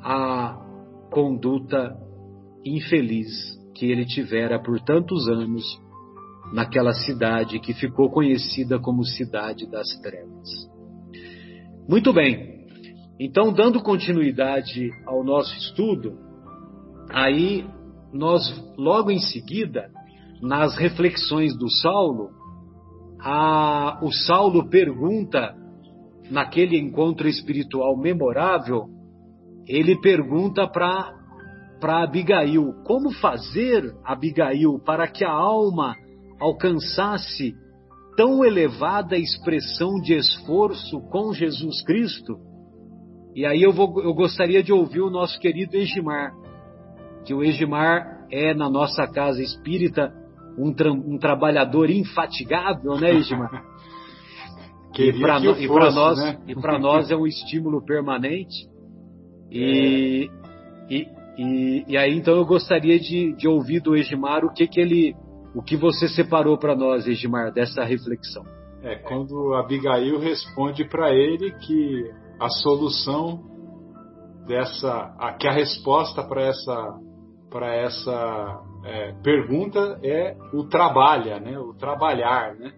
a 0.03 0.59
conduta 1.11 1.97
infeliz 2.65 3.29
que 3.75 3.91
ele 3.91 4.05
tivera 4.05 4.61
por 4.61 4.81
tantos 4.81 5.29
anos 5.29 5.65
naquela 6.53 6.93
cidade 6.93 7.59
que 7.61 7.75
ficou 7.75 8.11
conhecida 8.11 8.79
como 8.79 9.05
Cidade 9.05 9.67
das 9.71 9.89
Trevas. 10.01 10.49
Muito 11.89 12.13
bem, 12.13 12.67
então, 13.19 13.53
dando 13.53 13.83
continuidade 13.83 14.91
ao 15.07 15.25
nosso 15.25 15.57
estudo, 15.57 16.19
aí 17.11 17.65
nós, 18.13 18.43
logo 18.77 19.11
em 19.11 19.19
seguida, 19.19 19.91
nas 20.43 20.77
reflexões 20.77 21.57
do 21.57 21.71
Saulo, 21.71 22.31
a, 23.21 23.99
o 24.03 24.13
Saulo 24.13 24.69
pergunta, 24.69 25.55
naquele 26.31 26.79
encontro 26.79 27.27
espiritual 27.27 27.97
memorável, 27.97 28.85
ele 29.67 29.99
pergunta 30.01 30.69
para 30.69 32.03
Abigail: 32.03 32.75
como 32.85 33.11
fazer, 33.13 33.83
Abigail, 34.05 34.79
para 34.85 35.09
que 35.09 35.25
a 35.25 35.33
alma 35.33 35.97
alcançasse 36.41 37.55
tão 38.17 38.45
elevada 38.45 39.17
expressão 39.17 40.01
de 40.01 40.15
esforço 40.15 41.01
com 41.11 41.33
Jesus 41.33 41.83
Cristo? 41.85 42.39
E 43.35 43.45
aí 43.45 43.63
eu, 43.63 43.73
vou, 43.73 44.03
eu 44.03 44.15
gostaria 44.15 44.63
de 44.63 44.73
ouvir 44.73 45.03
o 45.03 45.11
nosso 45.11 45.39
querido 45.39 45.77
Egimar, 45.77 46.33
que 47.25 47.35
o 47.35 47.43
Egimar 47.43 48.27
é, 48.31 48.55
na 48.55 48.71
nossa 48.71 49.07
casa 49.07 49.43
espírita, 49.43 50.13
um, 50.59 50.73
tra 50.73 50.91
um 50.91 51.19
trabalhador 51.19 51.91
infatigável, 51.91 52.99
né, 52.99 53.15
Egimar? 53.15 53.63
e 55.61 55.69
para 55.69 55.91
no, 55.91 55.95
nós, 55.95 56.19
né? 56.19 56.39
e 56.49 56.55
para 56.55 56.79
nós 56.79 57.11
é 57.11 57.17
um 57.17 57.27
estímulo 57.27 57.85
permanente. 57.85 58.67
E, 59.51 60.31
é. 60.89 60.95
e, 60.95 61.09
e, 61.37 61.85
e, 61.89 61.97
aí 61.99 62.17
então 62.17 62.35
eu 62.35 62.47
gostaria 62.47 62.99
de, 62.99 63.35
de 63.37 63.47
ouvir 63.47 63.81
do 63.81 63.95
Egimar 63.95 64.43
o 64.45 64.53
que 64.53 64.67
que 64.67 64.81
ele, 64.81 65.15
o 65.57 65.63
que 65.63 65.75
você 65.75 66.07
separou 66.07 66.59
para 66.59 66.77
nós, 66.77 67.07
Egimar, 67.09 67.51
dessa 67.51 67.83
reflexão. 67.83 68.45
É 68.83 68.97
quando 68.97 69.55
Abigail 69.55 70.19
responde 70.19 70.85
para 70.85 71.15
ele 71.15 71.51
que 71.53 72.13
a 72.39 72.51
solução 72.51 73.43
dessa, 74.47 75.15
a, 75.19 75.33
que 75.33 75.49
a 75.49 75.53
resposta 75.53 76.23
para 76.23 76.43
essa 76.43 77.01
para 77.49 77.75
essa 77.75 78.61
é, 78.85 79.13
pergunta 79.23 79.99
é 80.03 80.37
o 80.53 80.65
trabalha, 80.65 81.41
né? 81.41 81.59
O 81.59 81.73
trabalhar, 81.73 82.55
né? 82.57 82.71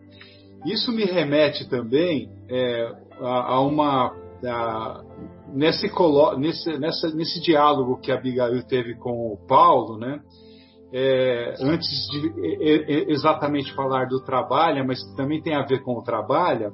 Isso 0.65 0.93
me 0.93 1.05
remete 1.05 1.69
também 1.69 2.31
é, 2.49 2.93
a, 3.21 3.55
a, 3.55 3.61
uma 3.61 4.15
a, 4.45 5.03
nesse, 5.49 5.91
nesse, 6.39 6.79
nessa, 6.79 7.09
nesse 7.09 7.41
diálogo 7.41 7.99
que 8.01 8.13
Abigail 8.13 8.63
teve 8.69 8.95
com 8.95 9.33
o 9.33 9.39
Paulo, 9.49 9.99
né? 9.99 10.21
É, 10.91 11.55
antes 11.61 12.09
de 12.11 13.13
exatamente 13.13 13.75
falar 13.75 14.07
do 14.07 14.23
trabalho, 14.25 14.87
mas 14.87 14.99
também 15.17 15.43
tem 15.43 15.55
a 15.55 15.67
ver 15.67 15.83
com 15.83 15.93
o 15.99 16.03
trabalho, 16.03 16.73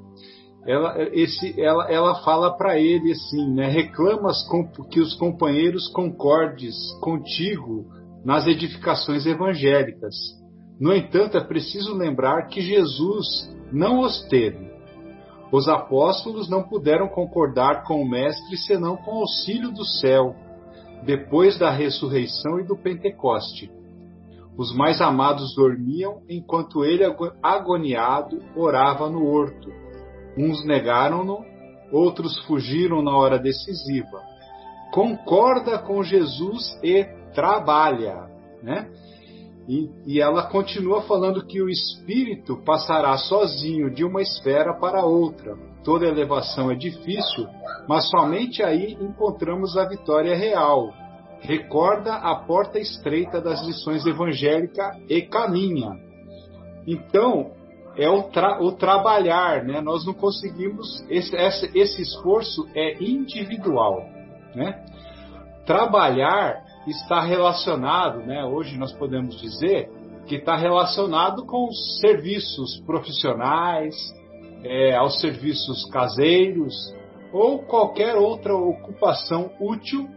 ela, 0.66 0.94
esse, 1.12 1.60
ela, 1.60 1.90
ela 1.90 2.14
fala 2.22 2.56
para 2.56 2.78
ele 2.78 3.12
assim, 3.12 3.52
né? 3.52 3.68
Reclamas 3.68 4.46
com, 4.48 4.66
que 4.88 5.00
os 5.00 5.14
companheiros 5.16 5.88
concordes 5.88 6.74
contigo 7.00 7.84
nas 8.24 8.46
edificações 8.46 9.26
evangélicas. 9.26 10.14
No 10.80 10.94
entanto, 10.94 11.36
é 11.36 11.44
preciso 11.44 11.94
lembrar 11.94 12.46
que 12.46 12.60
Jesus 12.60 13.26
não 13.70 14.00
os 14.00 14.22
teve. 14.28 14.72
Os 15.52 15.68
apóstolos 15.68 16.48
não 16.48 16.62
puderam 16.62 17.08
concordar 17.08 17.84
com 17.84 18.00
o 18.00 18.08
Mestre 18.08 18.56
senão 18.56 18.96
com 18.96 19.18
auxílio 19.18 19.70
do 19.70 19.84
céu, 19.84 20.34
depois 21.04 21.58
da 21.58 21.70
ressurreição 21.70 22.58
e 22.58 22.64
do 22.64 22.76
Pentecoste. 22.76 23.70
Os 24.56 24.74
mais 24.74 25.00
amados 25.00 25.54
dormiam 25.54 26.22
enquanto 26.28 26.84
ele, 26.84 27.04
agoniado, 27.42 28.38
orava 28.56 29.10
no 29.10 29.26
horto 29.26 29.84
Uns 30.36 30.64
negaram-no, 30.64 31.44
outros 31.92 32.36
fugiram 32.46 33.02
na 33.02 33.16
hora 33.16 33.38
decisiva. 33.38 34.20
Concorda 34.92 35.78
com 35.78 36.02
Jesus 36.02 36.78
e 36.82 37.04
trabalha, 37.34 38.28
né? 38.62 38.90
E, 39.66 39.88
e, 40.06 40.20
ela 40.20 40.46
continua 40.50 41.02
falando 41.02 41.46
que 41.46 41.62
o 41.62 41.70
espírito 41.70 42.58
passará 42.66 43.16
sozinho 43.16 43.90
de 43.90 44.04
uma 44.04 44.20
esfera 44.20 44.74
para 44.74 45.06
outra. 45.06 45.56
Toda 45.82 46.06
elevação 46.06 46.70
é 46.70 46.74
difícil, 46.74 47.46
mas 47.88 48.10
somente 48.10 48.62
aí 48.62 48.92
encontramos 49.00 49.74
a 49.78 49.88
vitória 49.88 50.36
real. 50.36 50.92
Recorda 51.44 52.14
a 52.14 52.34
porta 52.36 52.78
estreita 52.78 53.40
das 53.40 53.62
lições 53.66 54.06
evangélicas 54.06 54.96
e 55.08 55.20
caminha. 55.22 55.98
Então, 56.86 57.52
é 57.96 58.08
o, 58.08 58.24
tra 58.24 58.62
o 58.62 58.72
trabalhar, 58.72 59.62
né? 59.62 59.80
Nós 59.80 60.06
não 60.06 60.14
conseguimos 60.14 61.04
esse, 61.08 61.36
esse, 61.36 61.78
esse 61.78 62.02
esforço 62.02 62.66
é 62.74 63.02
individual, 63.02 64.02
né? 64.54 64.84
Trabalhar 65.66 66.64
está 66.86 67.20
relacionado, 67.20 68.20
né? 68.20 68.44
Hoje 68.44 68.78
nós 68.78 68.92
podemos 68.92 69.38
dizer 69.38 69.90
que 70.26 70.36
está 70.36 70.56
relacionado 70.56 71.44
com 71.44 71.68
os 71.68 72.00
serviços 72.00 72.80
profissionais, 72.86 73.94
é, 74.64 74.96
aos 74.96 75.20
serviços 75.20 75.84
caseiros 75.90 76.74
ou 77.30 77.58
qualquer 77.58 78.16
outra 78.16 78.54
ocupação 78.56 79.50
útil 79.60 80.08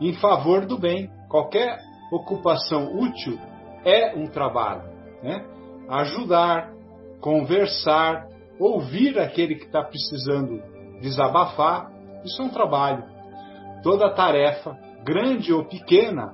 em 0.00 0.12
favor 0.14 0.66
do 0.66 0.78
bem. 0.78 1.10
Qualquer 1.28 1.80
ocupação 2.10 2.94
útil 2.96 3.38
é 3.84 4.14
um 4.16 4.26
trabalho, 4.26 4.82
né? 5.22 5.44
Ajudar, 5.88 6.72
conversar, 7.20 8.26
ouvir 8.58 9.18
aquele 9.18 9.56
que 9.56 9.64
está 9.64 9.82
precisando 9.82 10.62
desabafar, 11.00 11.90
isso 12.24 12.40
é 12.40 12.44
um 12.44 12.50
trabalho. 12.50 13.04
Toda 13.82 14.14
tarefa, 14.14 14.78
grande 15.04 15.52
ou 15.52 15.64
pequena, 15.64 16.32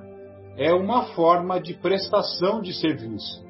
é 0.57 0.73
uma 0.73 1.05
forma 1.13 1.59
de 1.59 1.73
prestação 1.73 2.61
de 2.61 2.73
serviço. 2.73 3.43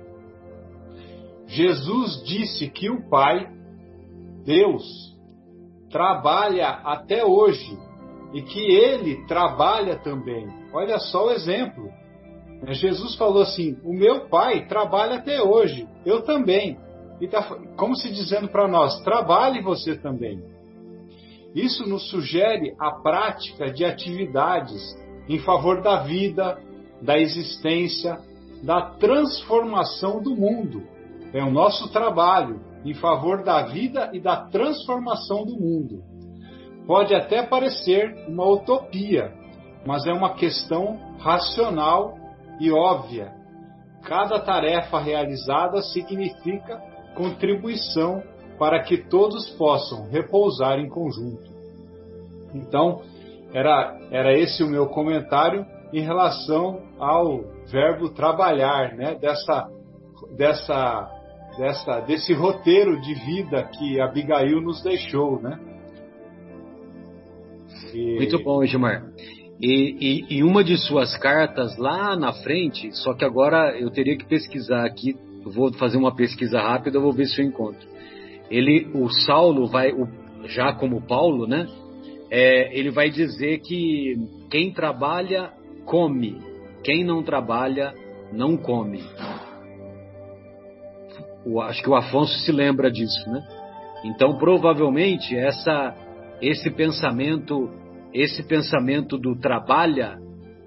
Jesus 1.48 2.24
disse 2.24 2.70
que 2.70 2.90
o 2.90 3.10
Pai, 3.10 3.50
Deus, 4.46 4.84
trabalha 5.90 6.70
até 6.70 7.26
hoje 7.26 7.78
e 8.34 8.42
que 8.42 8.60
ele 8.60 9.26
trabalha 9.26 9.98
também. 9.98 10.48
Olha 10.74 11.00
só 11.00 11.28
o 11.28 11.32
exemplo. 11.32 11.90
Jesus 12.68 13.16
falou 13.16 13.42
assim: 13.42 13.78
O 13.84 13.94
meu 13.94 14.28
Pai 14.28 14.68
trabalha 14.68 15.16
até 15.18 15.42
hoje, 15.42 15.88
eu 16.06 16.22
também 16.22 16.78
e 17.20 17.26
está 17.26 17.44
como 17.76 17.96
se 17.96 18.10
dizendo 18.10 18.48
para 18.48 18.68
nós: 18.68 19.00
trabalhe 19.02 19.62
você 19.62 19.98
também. 19.98 20.42
Isso 21.54 21.88
nos 21.88 22.10
sugere 22.10 22.76
a 22.80 22.92
prática 22.92 23.72
de 23.72 23.84
atividades 23.84 24.82
em 25.28 25.40
favor 25.40 25.82
da 25.82 26.04
vida, 26.04 26.60
da 27.02 27.18
existência, 27.18 28.18
da 28.64 28.92
transformação 28.92 30.22
do 30.22 30.36
mundo. 30.36 30.84
É 31.34 31.44
o 31.44 31.52
nosso 31.52 31.92
trabalho 31.92 32.62
em 32.86 32.94
favor 32.94 33.44
da 33.44 33.64
vida 33.64 34.12
e 34.14 34.20
da 34.20 34.48
transformação 34.48 35.46
do 35.46 35.60
mundo. 35.60 36.04
Pode 36.90 37.14
até 37.14 37.44
parecer 37.44 38.26
uma 38.28 38.50
utopia, 38.50 39.32
mas 39.86 40.08
é 40.08 40.12
uma 40.12 40.34
questão 40.34 40.98
racional 41.20 42.16
e 42.60 42.72
óbvia. 42.72 43.32
Cada 44.02 44.40
tarefa 44.40 45.00
realizada 45.00 45.84
significa 45.84 46.82
contribuição 47.16 48.24
para 48.58 48.82
que 48.82 48.98
todos 49.08 49.52
possam 49.52 50.10
repousar 50.10 50.80
em 50.80 50.90
conjunto. 50.90 51.52
Então, 52.56 53.04
era, 53.54 53.96
era 54.10 54.34
esse 54.34 54.64
o 54.64 54.68
meu 54.68 54.88
comentário 54.88 55.68
em 55.94 56.02
relação 56.02 56.82
ao 56.98 57.44
verbo 57.72 58.10
trabalhar, 58.10 58.96
né? 58.96 59.14
Dessa, 59.14 59.70
dessa, 60.36 61.08
dessa, 61.56 62.00
desse 62.00 62.34
roteiro 62.34 63.00
de 63.00 63.14
vida 63.14 63.64
que 63.78 64.02
Abigail 64.02 64.60
nos 64.60 64.82
deixou, 64.82 65.40
né? 65.40 65.69
E... 67.94 68.16
Muito 68.16 68.42
bom, 68.44 68.64
Gilmar. 68.66 69.04
E, 69.62 70.26
e, 70.30 70.38
e, 70.38 70.44
uma 70.44 70.64
de 70.64 70.78
suas 70.78 71.18
cartas 71.18 71.78
lá 71.78 72.16
na 72.16 72.32
frente, 72.32 72.96
só 72.96 73.14
que 73.14 73.26
agora 73.26 73.78
eu 73.78 73.90
teria 73.90 74.18
que 74.18 74.26
pesquisar 74.26 74.86
aqui, 74.86 75.16
vou 75.44 75.74
fazer 75.74 75.98
uma 75.98 76.16
pesquisa 76.16 76.62
rápida, 76.62 77.00
vou 77.00 77.12
ver 77.12 77.26
se 77.26 77.42
eu 77.42 77.46
encontro. 77.46 77.86
Ele, 78.50 78.88
o 78.94 79.10
Saulo 79.10 79.68
vai, 79.68 79.92
o, 79.92 80.08
já 80.46 80.72
como 80.74 81.02
Paulo, 81.02 81.46
né? 81.46 81.68
É, 82.32 82.78
ele 82.78 82.90
vai 82.90 83.10
dizer 83.10 83.60
que 83.60 84.16
quem 84.50 84.72
trabalha 84.72 85.52
come, 85.86 86.40
quem 86.84 87.04
não 87.04 87.22
trabalha 87.22 87.94
não 88.32 88.56
come. 88.56 89.04
O, 91.46 91.60
acho 91.62 91.82
que 91.82 91.90
o 91.90 91.96
Afonso 91.96 92.34
se 92.46 92.52
lembra 92.52 92.90
disso, 92.90 93.30
né? 93.30 93.42
Então 94.06 94.38
provavelmente 94.38 95.36
essa, 95.36 95.96
esse 96.42 96.70
pensamento 96.72 97.70
esse 98.14 98.44
pensamento 98.44 99.18
do 99.18 99.36
trabalha 99.36 100.18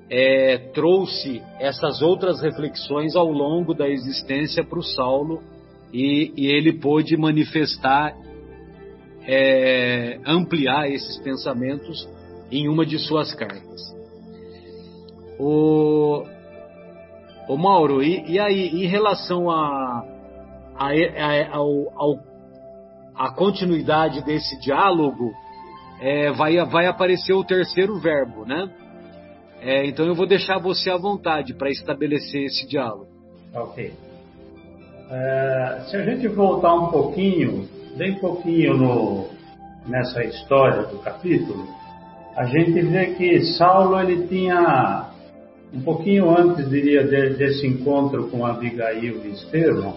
é, 0.08 0.58
trouxe 0.74 1.42
essas 1.58 2.02
outras 2.02 2.40
reflexões 2.40 3.16
ao 3.16 3.30
longo 3.30 3.74
da 3.74 3.88
existência 3.88 4.62
para 4.64 4.78
o 4.78 4.82
Saulo 4.82 5.42
e, 5.92 6.32
e, 6.36 6.46
ele 6.46 6.74
pôde 6.74 7.16
manifestar, 7.16 8.14
é, 9.26 10.20
ampliar 10.24 10.90
esses 10.90 11.18
pensamentos 11.22 12.08
em 12.50 12.68
uma 12.68 12.86
de 12.86 12.98
suas 12.98 13.34
cartas. 13.34 13.80
O, 15.38 16.24
o 17.48 17.56
Mauro, 17.56 18.02
e, 18.02 18.32
e 18.32 18.38
aí, 18.38 18.68
em 18.68 18.86
relação 18.86 19.50
a, 19.50 20.04
a, 20.76 20.88
a, 20.88 21.56
ao, 21.56 21.92
ao, 21.96 22.18
a 23.14 23.34
continuidade 23.34 24.22
desse 24.24 24.60
diálogo, 24.60 25.32
é, 26.02 26.32
vai, 26.32 26.56
vai 26.66 26.86
aparecer 26.86 27.32
o 27.32 27.44
terceiro 27.44 27.96
verbo, 28.00 28.44
né? 28.44 28.68
É, 29.60 29.86
então 29.86 30.04
eu 30.04 30.16
vou 30.16 30.26
deixar 30.26 30.58
você 30.58 30.90
à 30.90 30.96
vontade 30.96 31.54
para 31.54 31.70
estabelecer 31.70 32.42
esse 32.42 32.66
diálogo. 32.66 33.06
Ok. 33.54 33.92
É, 35.08 35.82
se 35.86 35.96
a 35.96 36.02
gente 36.02 36.26
voltar 36.26 36.74
um 36.74 36.88
pouquinho, 36.88 37.68
bem 37.96 38.14
pouquinho 38.14 38.76
no, 38.76 39.28
nessa 39.86 40.24
história 40.24 40.82
do 40.82 40.98
capítulo, 40.98 41.68
a 42.34 42.46
gente 42.46 42.80
vê 42.82 43.14
que 43.14 43.40
Saulo 43.56 44.00
ele 44.00 44.26
tinha 44.26 45.08
um 45.72 45.82
pouquinho 45.82 46.36
antes, 46.36 46.68
diria, 46.68 47.04
desse 47.04 47.64
encontro 47.64 48.28
com 48.28 48.44
Abigail 48.44 49.24
e 49.24 49.30
Estevão, 49.30 49.94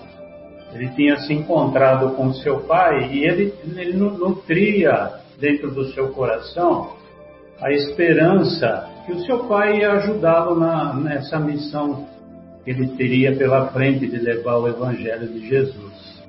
ele 0.72 0.88
tinha 0.90 1.18
se 1.18 1.34
encontrado 1.34 2.16
com 2.16 2.32
seu 2.34 2.60
pai 2.62 3.12
e 3.12 3.26
ele, 3.26 3.54
ele 3.76 3.94
nutria 3.94 5.25
dentro 5.40 5.72
do 5.72 5.86
seu 5.94 6.10
coração 6.10 6.96
a 7.62 7.72
esperança 7.72 8.90
que 9.06 9.14
o 9.14 9.26
seu 9.26 9.46
pai 9.46 9.80
ia 9.80 9.94
ajudá-lo 9.94 10.60
nessa 11.02 11.40
missão 11.40 12.08
que 12.64 12.72
ele 12.72 12.88
teria 12.98 13.36
pela 13.36 13.68
frente 13.68 14.08
de 14.08 14.18
levar 14.18 14.58
o 14.58 14.68
Evangelho 14.68 15.28
de 15.28 15.48
Jesus. 15.48 16.24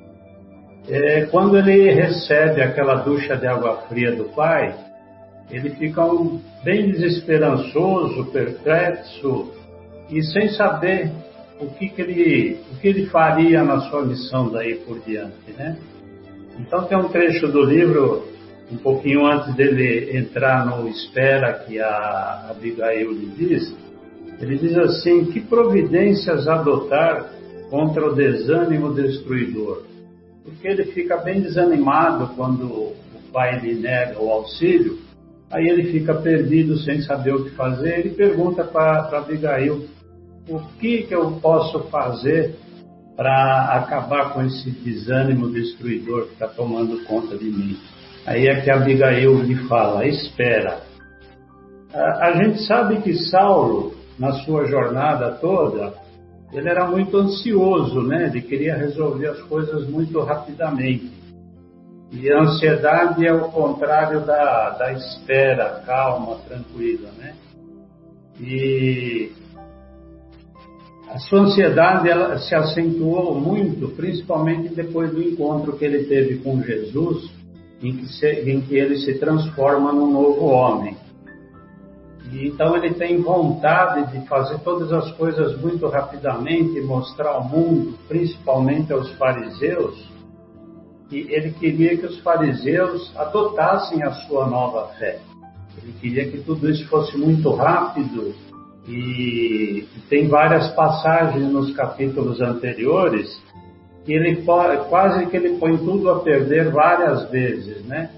É, 0.89 1.27
quando 1.27 1.59
ele 1.59 1.91
recebe 1.93 2.63
aquela 2.63 2.97
ducha 2.97 3.37
de 3.37 3.47
água 3.47 3.83
fria 3.89 4.15
do 4.15 4.25
pai, 4.25 4.75
ele 5.51 5.71
fica 5.71 6.05
um, 6.05 6.41
bem 6.63 6.91
desesperançoso, 6.91 8.27
perplexo 8.27 9.53
e 10.11 10.23
sem 10.23 10.51
saber 10.51 11.11
o 11.59 11.67
que, 11.67 11.89
que, 11.89 12.03
ele, 12.03 12.61
o 12.73 12.77
que 12.79 12.89
ele 12.89 13.07
faria 13.07 13.65
na 13.65 13.81
sua 13.81 14.05
missão 14.05 14.51
daí 14.51 14.77
por 14.77 15.01
diante, 15.01 15.53
né? 15.57 15.77
Então 16.59 16.85
tem 16.85 16.99
um 16.99 17.09
trecho 17.09 17.49
do 17.49 17.63
livro 17.63 18.36
um 18.71 18.77
pouquinho 18.77 19.25
antes 19.25 19.55
dele 19.55 20.17
entrar 20.17 20.67
no 20.67 20.89
espera 20.89 21.53
que 21.67 21.79
a 21.79 22.49
Abigail 22.51 23.13
lhe 23.13 23.27
diz, 23.27 23.75
ele 24.41 24.59
diz 24.59 24.77
assim: 24.77 25.27
que 25.27 25.41
providências 25.41 26.47
adotar 26.49 27.31
contra 27.71 28.07
o 28.07 28.15
desânimo 28.15 28.93
destruidor? 28.93 29.85
Porque 30.45 30.69
ele 30.69 30.85
fica 30.87 31.17
bem 31.17 31.41
desanimado 31.41 32.35
quando 32.37 32.65
o 32.65 32.97
pai 33.33 33.59
lhe 33.61 33.75
nega 33.75 34.21
o 34.21 34.31
auxílio, 34.31 34.99
aí 35.51 35.67
ele 35.67 35.91
fica 35.91 36.15
perdido 36.15 36.77
sem 36.79 37.01
saber 37.03 37.35
o 37.35 37.45
que 37.45 37.51
fazer. 37.51 38.01
Ele 38.01 38.11
pergunta 38.11 38.65
para 38.65 39.19
Abigail: 39.19 39.87
o 40.49 40.61
que, 40.79 41.03
que 41.03 41.15
eu 41.15 41.33
posso 41.41 41.81
fazer 41.85 42.55
para 43.17 43.77
acabar 43.79 44.35
com 44.35 44.43
esse 44.43 44.71
desânimo 44.71 45.49
destruidor 45.51 46.27
que 46.27 46.33
está 46.35 46.47
tomando 46.47 47.03
conta 47.05 47.37
de 47.37 47.47
mim? 47.47 47.77
Aí 48.27 48.49
é 48.49 48.61
que 48.61 48.71
Abigail 48.71 49.41
lhe 49.43 49.55
fala: 49.69 50.07
espera. 50.07 50.81
A, 51.95 52.33
gente 52.33 52.63
sabe 52.67 53.01
que 53.01 53.15
Saulo, 53.15 53.95
na 54.19 54.33
sua 54.45 54.67
jornada 54.67 55.33
toda, 55.33 55.95
ele 56.53 56.69
era 56.69 56.87
muito 56.87 57.17
ansioso, 57.17 58.03
né? 58.03 58.27
Ele 58.27 58.43
queria 58.43 58.77
resolver 58.77 59.29
as 59.29 59.41
coisas 59.43 59.89
muito 59.89 60.21
rapidamente. 60.21 61.11
E 62.13 62.31
a 62.31 62.41
ansiedade 62.41 63.27
é 63.27 63.33
o 63.33 63.49
contrário 63.49 64.21
da, 64.27 64.71
da 64.71 64.93
espera, 64.93 65.83
calma, 65.87 66.37
tranquila, 66.49 67.09
né? 67.19 67.35
E 68.41 69.31
a 71.09 71.19
sua 71.19 71.41
ansiedade 71.41 72.09
ela 72.09 72.39
se 72.39 72.55
acentuou 72.55 73.41
muito, 73.41 73.89
principalmente 73.89 74.75
depois 74.75 75.11
do 75.11 75.23
encontro 75.23 75.77
que 75.77 75.85
ele 75.85 76.05
teve 76.05 76.39
com 76.39 76.61
Jesus, 76.63 77.31
em 77.83 77.97
que, 77.97 78.07
se, 78.07 78.27
em 78.27 78.61
que 78.61 78.77
ele 78.77 78.97
se 78.99 79.19
transforma 79.19 79.93
num 79.93 80.11
novo 80.11 80.47
homem. 80.47 80.97
E 82.33 82.49
então 82.49 82.77
ele 82.77 82.95
tem 82.95 83.21
vontade 83.21 84.11
de 84.13 84.27
fazer 84.27 84.59
todas 84.61 84.93
as 84.93 85.13
coisas 85.13 85.61
muito 85.61 85.87
rapidamente, 85.87 86.81
mostrar 86.81 87.31
ao 87.31 87.45
mundo, 87.45 87.97
principalmente 88.09 88.93
aos 88.93 89.11
fariseus, 89.13 90.07
que 91.09 91.27
ele 91.31 91.53
queria 91.53 91.97
que 91.97 92.07
os 92.07 92.19
fariseus 92.21 93.13
adotassem 93.17 94.03
a 94.03 94.13
sua 94.13 94.47
nova 94.47 94.89
fé. 94.99 95.21
Ele 95.81 95.93
queria 96.01 96.31
que 96.31 96.39
tudo 96.39 96.69
isso 96.69 96.89
fosse 96.89 97.17
muito 97.17 97.51
rápido 97.55 98.35
e 98.89 99.87
tem 100.09 100.27
várias 100.27 100.69
passagens 100.75 101.51
nos 101.53 101.73
capítulos 101.75 102.41
anteriores 102.41 103.41
ele 104.15 104.43
quase 104.89 105.27
que 105.27 105.37
ele 105.37 105.59
põe 105.59 105.77
tudo 105.77 106.11
a 106.11 106.21
perder 106.21 106.71
várias 106.71 107.29
vezes, 107.31 107.85
né? 107.85 108.11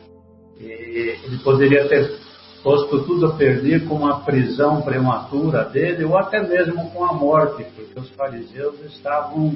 E 0.60 1.16
ele 1.24 1.38
poderia 1.42 1.88
ter 1.88 2.18
posto 2.62 3.04
tudo 3.04 3.26
a 3.26 3.34
perder 3.36 3.86
com 3.86 4.06
a 4.06 4.20
prisão 4.20 4.82
prematura 4.82 5.64
dele 5.64 6.04
ou 6.04 6.16
até 6.18 6.46
mesmo 6.46 6.90
com 6.90 7.04
a 7.04 7.12
morte, 7.12 7.64
porque 7.74 7.98
os 7.98 8.10
fariseus 8.10 8.74
estavam 8.84 9.54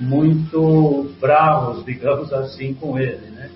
muito 0.00 1.10
bravos, 1.20 1.84
digamos 1.86 2.32
assim, 2.32 2.74
com 2.74 2.98
ele, 2.98 3.26
né? 3.30 3.50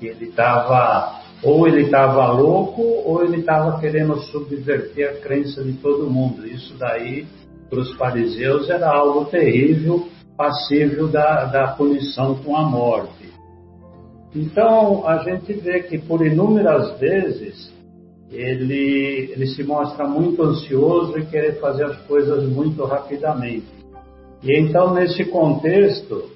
Ele 0.00 0.26
estava 0.26 1.22
ou 1.42 1.66
ele 1.68 1.82
estava 1.82 2.30
louco 2.32 2.82
ou 3.04 3.22
ele 3.22 3.38
estava 3.40 3.78
querendo 3.78 4.16
subverter 4.16 5.10
a 5.10 5.20
crença 5.20 5.62
de 5.62 5.74
todo 5.74 6.10
mundo. 6.10 6.46
Isso 6.46 6.74
daí 6.78 7.26
para 7.68 7.80
os 7.80 7.94
fariseus 7.96 8.70
era 8.70 8.90
algo 8.90 9.26
terrível 9.26 10.08
passível 10.36 11.08
da, 11.08 11.44
da 11.44 11.68
punição 11.68 12.34
com 12.36 12.56
a 12.56 12.62
morte. 12.62 13.32
Então, 14.34 15.06
a 15.06 15.18
gente 15.18 15.52
vê 15.52 15.82
que 15.82 15.98
por 15.98 16.26
inúmeras 16.26 16.98
vezes 16.98 17.72
ele, 18.30 19.30
ele 19.32 19.46
se 19.46 19.62
mostra 19.62 20.06
muito 20.08 20.42
ansioso 20.42 21.16
e 21.18 21.26
querer 21.26 21.60
fazer 21.60 21.84
as 21.84 21.96
coisas 22.02 22.48
muito 22.48 22.84
rapidamente. 22.84 23.66
E 24.42 24.58
então, 24.58 24.92
nesse 24.92 25.24
contexto, 25.26 26.30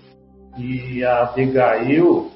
e 0.56 1.04
a 1.04 1.24
Abigail 1.24 2.30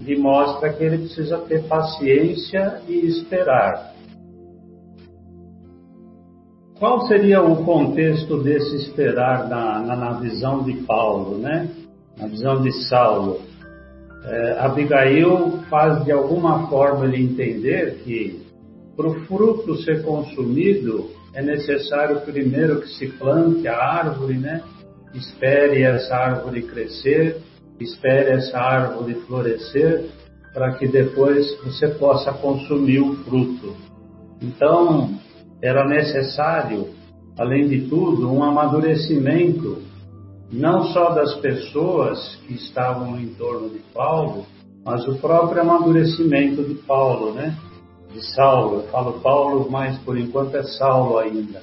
lhe 0.00 0.16
mostra 0.16 0.72
que 0.72 0.82
ele 0.82 0.98
precisa 0.98 1.38
ter 1.38 1.64
paciência 1.64 2.80
e 2.88 3.06
esperar. 3.06 3.93
Qual 6.84 7.06
seria 7.06 7.42
o 7.42 7.64
contexto 7.64 8.42
desse 8.42 8.76
esperar 8.76 9.48
na, 9.48 9.80
na, 9.80 9.96
na 9.96 10.12
visão 10.20 10.62
de 10.64 10.74
Paulo, 10.82 11.38
né? 11.38 11.66
Na 12.18 12.26
visão 12.26 12.60
de 12.60 12.70
Saulo? 12.86 13.40
É, 14.22 14.58
Abigail 14.58 15.60
faz 15.70 16.04
de 16.04 16.12
alguma 16.12 16.68
forma 16.68 17.06
ele 17.06 17.22
entender 17.22 18.02
que 18.04 18.38
para 18.94 19.06
o 19.06 19.14
fruto 19.24 19.76
ser 19.76 20.02
consumido 20.02 21.08
é 21.32 21.42
necessário 21.42 22.20
primeiro 22.20 22.82
que 22.82 22.88
se 22.88 23.06
plante 23.12 23.66
a 23.66 23.78
árvore, 23.78 24.34
né? 24.34 24.60
Espere 25.14 25.80
essa 25.84 26.14
árvore 26.14 26.64
crescer, 26.64 27.38
espere 27.80 28.32
essa 28.32 28.58
árvore 28.58 29.14
florescer, 29.26 30.10
para 30.52 30.74
que 30.74 30.86
depois 30.86 31.46
você 31.64 31.88
possa 31.88 32.30
consumir 32.30 33.00
o 33.00 33.14
fruto. 33.24 33.74
Então, 34.42 35.13
era 35.64 35.88
necessário, 35.88 36.90
além 37.38 37.66
de 37.66 37.88
tudo, 37.88 38.30
um 38.30 38.44
amadurecimento, 38.44 39.78
não 40.52 40.84
só 40.92 41.14
das 41.14 41.34
pessoas 41.36 42.36
que 42.46 42.52
estavam 42.52 43.18
em 43.18 43.28
torno 43.28 43.70
de 43.70 43.78
Paulo, 43.94 44.44
mas 44.84 45.08
o 45.08 45.14
próprio 45.14 45.62
amadurecimento 45.62 46.62
de 46.62 46.74
Paulo, 46.74 47.32
né? 47.32 47.56
De 48.12 48.22
Saulo. 48.34 48.82
Eu 48.82 48.88
falo 48.88 49.20
Paulo, 49.20 49.66
mas 49.70 49.96
por 50.00 50.18
enquanto 50.18 50.54
é 50.54 50.62
Saulo 50.62 51.16
ainda. 51.16 51.62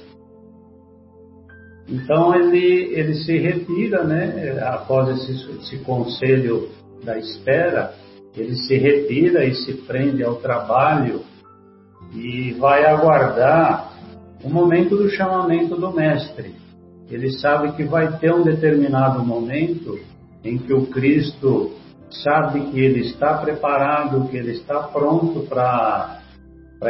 Então 1.88 2.34
ele, 2.34 2.92
ele 2.92 3.14
se 3.14 3.38
retira, 3.38 4.02
né? 4.02 4.58
Após 4.66 5.08
esse, 5.10 5.48
esse 5.60 5.78
conselho 5.84 6.68
da 7.04 7.16
espera, 7.16 7.94
ele 8.36 8.56
se 8.56 8.76
retira 8.76 9.44
e 9.44 9.54
se 9.54 9.74
prende 9.74 10.24
ao 10.24 10.34
trabalho 10.36 11.20
e 12.12 12.52
vai 12.54 12.84
aguardar 12.84 13.91
o 14.42 14.50
momento 14.50 14.96
do 14.96 15.08
chamamento 15.08 15.76
do 15.76 15.92
mestre. 15.92 16.54
Ele 17.10 17.30
sabe 17.38 17.72
que 17.72 17.84
vai 17.84 18.18
ter 18.18 18.32
um 18.32 18.42
determinado 18.42 19.24
momento 19.24 19.98
em 20.44 20.58
que 20.58 20.72
o 20.72 20.86
Cristo 20.86 21.72
sabe 22.10 22.60
que 22.70 22.80
ele 22.80 23.00
está 23.00 23.38
preparado, 23.38 24.28
que 24.28 24.36
ele 24.36 24.52
está 24.52 24.80
pronto 24.80 25.40
para 25.42 26.20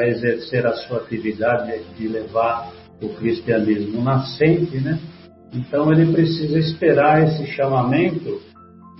exercer 0.07 0.67
a 0.67 0.75
sua 0.75 0.99
atividade 0.99 1.81
de 1.97 2.09
levar 2.09 2.71
o 3.01 3.09
cristianismo 3.11 4.03
nascente, 4.03 4.79
né? 4.79 4.99
Então 5.53 5.93
ele 5.93 6.13
precisa 6.13 6.59
esperar 6.59 7.23
esse 7.25 7.47
chamamento 7.49 8.41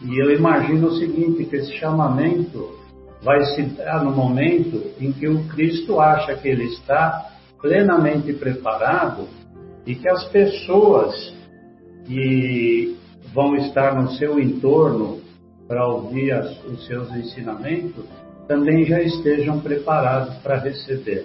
e 0.05 0.21
eu 0.21 0.33
imagino 0.33 0.89
o 0.89 0.99
seguinte, 0.99 1.45
que 1.45 1.57
esse 1.57 1.73
chamamento 1.75 2.77
vai 3.23 3.41
se 3.55 3.63
dar 3.63 4.05
no 4.05 4.11
momento 4.11 4.83
em 5.01 5.13
que 5.13 5.29
o 5.29 5.45
Cristo 5.45 6.01
acha 6.01 6.35
que 6.35 6.49
ele 6.49 6.65
está 6.65 7.32
plenamente 7.63 8.33
preparado 8.35 9.29
e 9.87 9.95
que 9.95 10.09
as 10.09 10.25
pessoas 10.25 11.33
que 12.05 12.97
vão 13.33 13.57
estar 13.57 13.95
no 13.95 14.11
seu 14.13 14.39
entorno 14.39 15.21
para 15.67 15.87
ouvir 15.87 16.33
as, 16.33 16.63
os 16.65 16.85
seus 16.87 17.11
ensinamentos 17.15 18.05
também 18.49 18.85
já 18.85 19.01
estejam 19.01 19.61
preparados 19.61 20.35
para 20.39 20.59
receber. 20.59 21.25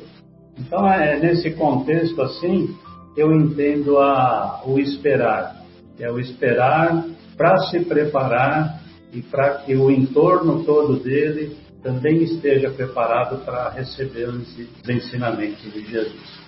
Então, 0.58 0.88
é 0.88 1.19
nesse 1.19 1.52
contexto 1.52 2.21
assim, 2.21 2.76
eu 3.15 3.34
entendo 3.34 3.97
a, 3.97 4.62
o 4.65 4.80
esperar. 4.80 5.58
É 6.00 6.12
o 6.12 6.19
esperar 6.19 7.04
para 7.36 7.58
se 7.69 7.80
preparar 7.80 8.82
e 9.12 9.21
para 9.21 9.56
que 9.56 9.76
o 9.76 9.89
entorno 9.89 10.63
todo 10.63 11.00
dele 11.00 11.58
também 11.81 12.23
esteja 12.23 12.69
preparado 12.71 13.43
para 13.45 13.69
receber 13.69 14.29
os 14.29 14.57
ensinamentos 14.89 15.71
de 15.71 15.85
Jesus. 15.85 16.47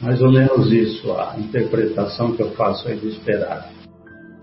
Mais 0.00 0.20
ou 0.20 0.32
menos 0.32 0.72
isso, 0.72 1.12
a 1.12 1.36
interpretação 1.38 2.32
que 2.32 2.42
eu 2.42 2.50
faço 2.52 2.88
aí 2.88 2.96
do 2.96 3.08
esperar. 3.08 3.70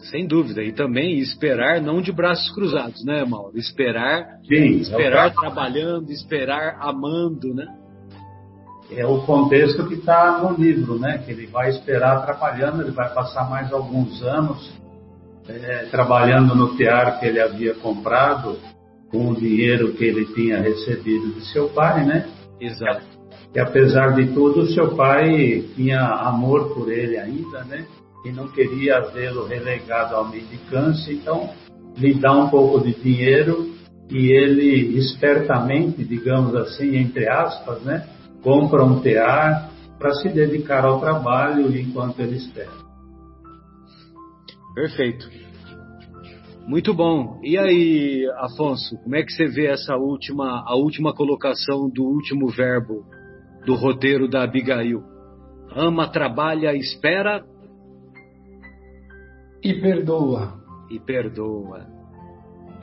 Sem 0.09 0.25
dúvida. 0.25 0.63
E 0.63 0.71
também 0.71 1.19
esperar 1.19 1.81
não 1.81 2.01
de 2.01 2.11
braços 2.11 2.49
cruzados, 2.53 3.03
né, 3.03 3.25
Mauro? 3.25 3.57
Esperar, 3.57 4.39
Sim, 4.47 4.77
esperar 4.79 5.27
é 5.27 5.29
trabalhando, 5.31 6.09
esperar 6.11 6.77
amando, 6.79 7.53
né? 7.53 7.67
É 8.91 9.05
o 9.05 9.21
contexto 9.23 9.85
que 9.87 9.95
está 9.95 10.41
no 10.41 10.55
livro, 10.55 10.97
né? 10.97 11.17
Que 11.19 11.31
ele 11.31 11.45
vai 11.47 11.69
esperar 11.69 12.25
trabalhando, 12.25 12.81
ele 12.81 12.91
vai 12.91 13.13
passar 13.13 13.49
mais 13.49 13.71
alguns 13.73 14.23
anos 14.23 14.71
é, 15.47 15.85
trabalhando 15.91 16.55
no 16.55 16.75
tear 16.75 17.19
que 17.19 17.25
ele 17.25 17.39
havia 17.39 17.75
comprado 17.75 18.57
com 19.11 19.29
o 19.29 19.35
dinheiro 19.35 19.93
que 19.93 20.03
ele 20.05 20.25
tinha 20.33 20.59
recebido 20.59 21.33
de 21.33 21.45
seu 21.51 21.69
pai, 21.69 22.05
né? 22.05 22.29
Exato. 22.59 23.05
E 23.53 23.59
apesar 23.59 24.15
de 24.15 24.27
tudo, 24.33 24.67
seu 24.67 24.95
pai 24.95 25.65
tinha 25.75 26.01
amor 26.01 26.73
por 26.73 26.91
ele 26.91 27.17
ainda, 27.17 27.63
né? 27.63 27.85
E 28.25 28.31
não 28.31 28.47
queria 28.49 28.99
vê-lo 28.99 29.45
relegado 29.45 30.15
à 30.15 30.27
mendicância, 30.27 31.11
então 31.11 31.49
lhe 31.97 32.13
dá 32.13 32.31
um 32.31 32.49
pouco 32.49 32.83
de 32.83 32.93
dinheiro 32.93 33.73
e 34.09 34.31
ele 34.31 34.97
espertamente, 34.97 36.03
digamos 36.03 36.55
assim, 36.55 36.97
entre 36.97 37.27
aspas, 37.27 37.81
né? 37.81 38.07
Compra 38.43 38.83
um 38.83 38.99
tear 38.99 39.69
para 39.97 40.13
se 40.15 40.29
dedicar 40.29 40.85
ao 40.85 40.99
trabalho 40.99 41.75
enquanto 41.75 42.19
ele 42.19 42.37
espera. 42.37 42.71
Perfeito. 44.75 45.48
Muito 46.69 46.93
bom. 46.93 47.39
E 47.41 47.57
aí, 47.57 48.31
Afonso, 48.37 48.95
como 49.01 49.15
é 49.15 49.23
que 49.23 49.31
você 49.31 49.47
vê 49.47 49.65
essa 49.65 49.95
última, 49.95 50.63
a 50.67 50.75
última 50.75 51.11
colocação 51.15 51.89
do 51.89 52.03
último 52.03 52.47
verbo 52.47 53.03
do 53.65 53.73
roteiro 53.73 54.29
da 54.29 54.43
Abigail? 54.43 55.01
Ama, 55.75 56.07
trabalha, 56.11 56.75
espera 56.75 57.43
e 59.63 59.81
perdoa. 59.81 60.59
E 60.91 60.99
perdoa. 60.99 61.87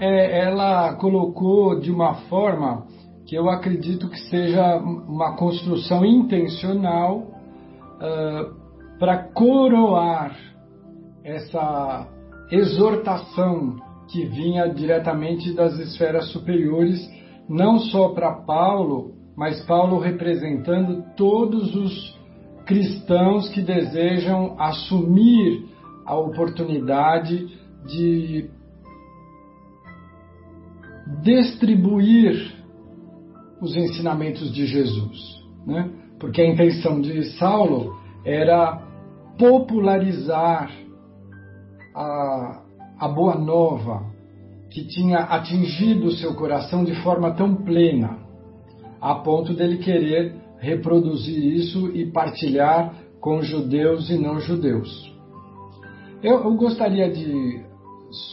É, 0.01 0.41
ela 0.41 0.97
colocou 0.97 1.79
de 1.79 1.93
uma 1.93 2.15
forma 2.29 2.89
que 3.25 3.37
eu 3.37 3.49
acredito 3.49 4.11
que 4.11 4.19
seja 4.19 4.79
uma 4.79 5.37
construção 5.37 6.05
intencional 6.05 7.19
uh, 7.21 8.99
para 8.99 9.29
coroar 9.33 10.37
essa 11.23 12.16
exortação 12.51 13.77
que 14.09 14.25
vinha 14.25 14.69
diretamente 14.69 15.53
das 15.53 15.79
esferas 15.79 16.31
superiores, 16.31 16.99
não 17.49 17.79
só 17.79 18.11
para 18.11 18.33
Paulo, 18.33 19.15
mas 19.37 19.61
Paulo 19.65 19.99
representando 19.99 21.05
todos 21.17 21.75
os 21.75 22.17
cristãos 22.65 23.49
que 23.49 23.61
desejam 23.61 24.57
assumir 24.59 25.67
a 26.05 26.17
oportunidade 26.17 27.47
de 27.87 28.49
distribuir 31.23 32.55
os 33.61 33.77
ensinamentos 33.77 34.53
de 34.53 34.67
Jesus, 34.67 35.19
né? 35.67 35.91
Porque 36.19 36.41
a 36.41 36.49
intenção 36.49 37.01
de 37.01 37.23
Saulo 37.39 37.97
era 38.25 38.83
popularizar 39.39 40.71
a, 41.97 42.63
a 42.99 43.09
boa 43.09 43.35
nova 43.35 44.05
que 44.71 44.87
tinha 44.87 45.21
atingido 45.21 46.11
seu 46.13 46.35
coração 46.35 46.85
de 46.85 46.95
forma 47.03 47.33
tão 47.33 47.55
plena, 47.55 48.19
a 49.01 49.15
ponto 49.15 49.55
dele 49.55 49.79
querer 49.79 50.35
reproduzir 50.59 51.43
isso 51.43 51.89
e 51.97 52.11
partilhar 52.11 52.95
com 53.21 53.41
judeus 53.41 54.11
e 54.11 54.19
não 54.19 54.39
judeus. 54.39 55.15
Eu, 56.23 56.45
eu 56.45 56.55
gostaria 56.55 57.11
de 57.11 57.65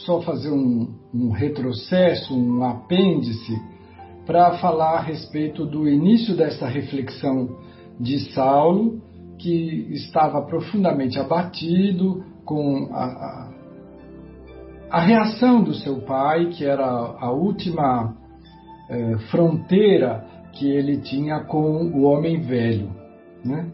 só 0.04 0.20
fazer 0.20 0.50
um, 0.50 0.94
um 1.14 1.30
retrocesso, 1.30 2.36
um 2.36 2.62
apêndice, 2.64 3.58
para 4.26 4.58
falar 4.58 4.98
a 4.98 5.00
respeito 5.00 5.66
do 5.66 5.88
início 5.88 6.36
dessa 6.36 6.66
reflexão 6.66 7.56
de 7.98 8.32
Saulo, 8.32 9.00
que 9.38 9.88
estava 9.92 10.42
profundamente 10.42 11.18
abatido 11.18 12.24
com 12.44 12.88
a, 12.92 13.53
a 14.90 15.00
reação 15.00 15.62
do 15.62 15.74
seu 15.74 16.00
pai, 16.02 16.46
que 16.46 16.64
era 16.64 16.84
a 16.84 17.30
última 17.30 18.14
é, 18.88 19.18
fronteira 19.30 20.24
que 20.52 20.68
ele 20.68 20.98
tinha 20.98 21.40
com 21.40 21.86
o 21.86 22.02
homem 22.02 22.40
velho. 22.40 22.90
Né? 23.44 23.70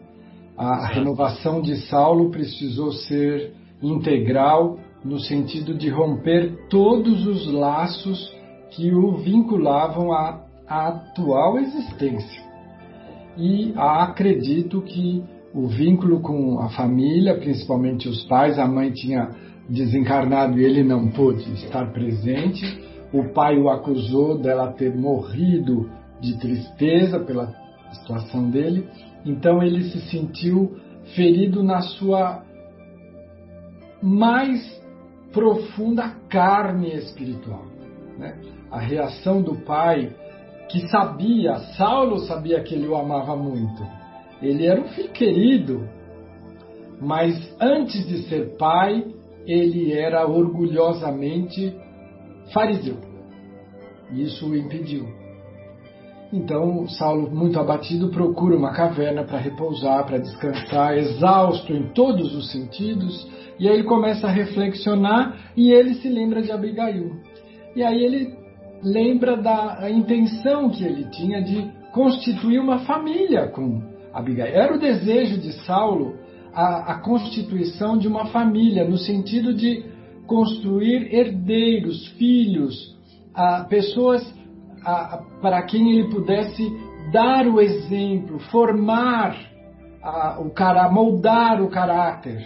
A 0.57 0.87
renovação 0.87 1.61
de 1.61 1.75
Saulo 1.87 2.31
precisou 2.31 2.91
ser 2.91 3.53
integral 3.81 4.77
no 5.03 5.19
sentido 5.19 5.73
de 5.73 5.89
romper 5.89 6.67
todos 6.69 7.25
os 7.25 7.51
laços 7.51 8.31
que 8.71 8.93
o 8.93 9.17
vinculavam 9.17 10.11
à, 10.11 10.43
à 10.67 10.87
atual 10.87 11.57
existência. 11.59 12.41
E 13.37 13.73
acredito 13.75 14.81
que 14.81 15.23
o 15.53 15.67
vínculo 15.67 16.21
com 16.21 16.59
a 16.59 16.69
família, 16.69 17.37
principalmente 17.37 18.07
os 18.07 18.23
pais, 18.25 18.57
a 18.57 18.67
mãe 18.67 18.91
tinha 18.91 19.29
desencarnado 19.71 20.59
e 20.59 20.65
ele 20.65 20.83
não 20.83 21.07
pôde 21.07 21.51
estar 21.53 21.91
presente. 21.91 22.65
O 23.13 23.29
pai 23.33 23.57
o 23.57 23.69
acusou 23.69 24.37
dela 24.37 24.71
ter 24.73 24.95
morrido 24.95 25.89
de 26.19 26.37
tristeza 26.37 27.19
pela 27.19 27.53
situação 27.93 28.49
dele. 28.49 28.87
Então 29.25 29.63
ele 29.63 29.83
se 29.85 30.01
sentiu 30.09 30.75
ferido 31.15 31.63
na 31.63 31.81
sua 31.81 32.43
mais 34.01 34.81
profunda 35.31 36.15
carne 36.29 36.93
espiritual. 36.95 37.65
Né? 38.17 38.37
A 38.69 38.79
reação 38.79 39.41
do 39.41 39.55
pai, 39.55 40.13
que 40.69 40.87
sabia, 40.87 41.55
Saulo 41.77 42.19
sabia 42.19 42.61
que 42.61 42.75
ele 42.75 42.87
o 42.87 42.95
amava 42.95 43.35
muito. 43.35 43.85
Ele 44.41 44.65
era 44.65 44.81
um 44.81 44.87
filho 44.87 45.09
querido, 45.09 45.87
mas 46.99 47.55
antes 47.59 48.07
de 48.07 48.23
ser 48.23 48.57
pai, 48.57 49.05
ele 49.45 49.93
era 49.93 50.27
orgulhosamente 50.27 51.75
fariseu. 52.53 52.97
Isso 54.13 54.49
o 54.49 54.55
impediu. 54.55 55.07
Então, 56.33 56.87
Saulo, 56.87 57.29
muito 57.29 57.59
abatido, 57.59 58.09
procura 58.09 58.55
uma 58.55 58.71
caverna 58.71 59.23
para 59.23 59.37
repousar, 59.37 60.05
para 60.05 60.17
descansar, 60.17 60.97
exausto 60.97 61.73
em 61.73 61.89
todos 61.89 62.33
os 62.33 62.51
sentidos. 62.51 63.27
E 63.59 63.67
aí 63.67 63.75
ele 63.75 63.83
começa 63.83 64.27
a 64.27 64.31
reflexionar 64.31 65.51
e 65.57 65.71
ele 65.71 65.95
se 65.95 66.07
lembra 66.07 66.41
de 66.41 66.51
Abigail. 66.51 67.17
E 67.75 67.83
aí 67.83 68.03
ele 68.03 68.33
lembra 68.81 69.35
da 69.35 69.89
intenção 69.89 70.69
que 70.69 70.83
ele 70.83 71.05
tinha 71.09 71.41
de 71.41 71.69
constituir 71.91 72.59
uma 72.59 72.79
família 72.79 73.47
com 73.47 73.81
Abigail. 74.13 74.55
Era 74.55 74.73
o 74.73 74.79
desejo 74.79 75.37
de 75.37 75.51
Saulo 75.65 76.15
a, 76.53 76.93
a 76.93 76.99
constituição 76.99 77.97
de 77.97 78.07
uma 78.07 78.25
família, 78.27 78.87
no 78.87 78.97
sentido 78.97 79.53
de 79.53 79.85
construir 80.25 81.13
herdeiros, 81.13 82.07
filhos, 82.17 82.97
a, 83.33 83.63
pessoas 83.63 84.21
a, 84.83 85.23
para 85.41 85.61
quem 85.63 85.91
ele 85.91 86.09
pudesse 86.09 86.71
dar 87.11 87.47
o 87.47 87.59
exemplo, 87.59 88.39
formar 88.51 89.51
o 90.39 90.49
cara, 90.49 90.89
moldar 90.89 91.61
o 91.61 91.69
caráter, 91.69 92.39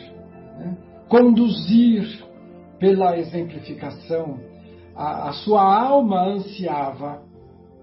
né? 0.58 0.78
conduzir 1.08 2.06
pela 2.80 3.18
exemplificação. 3.18 4.40
A, 4.96 5.30
a 5.30 5.34
sua 5.34 5.62
alma 5.62 6.28
ansiava 6.28 7.22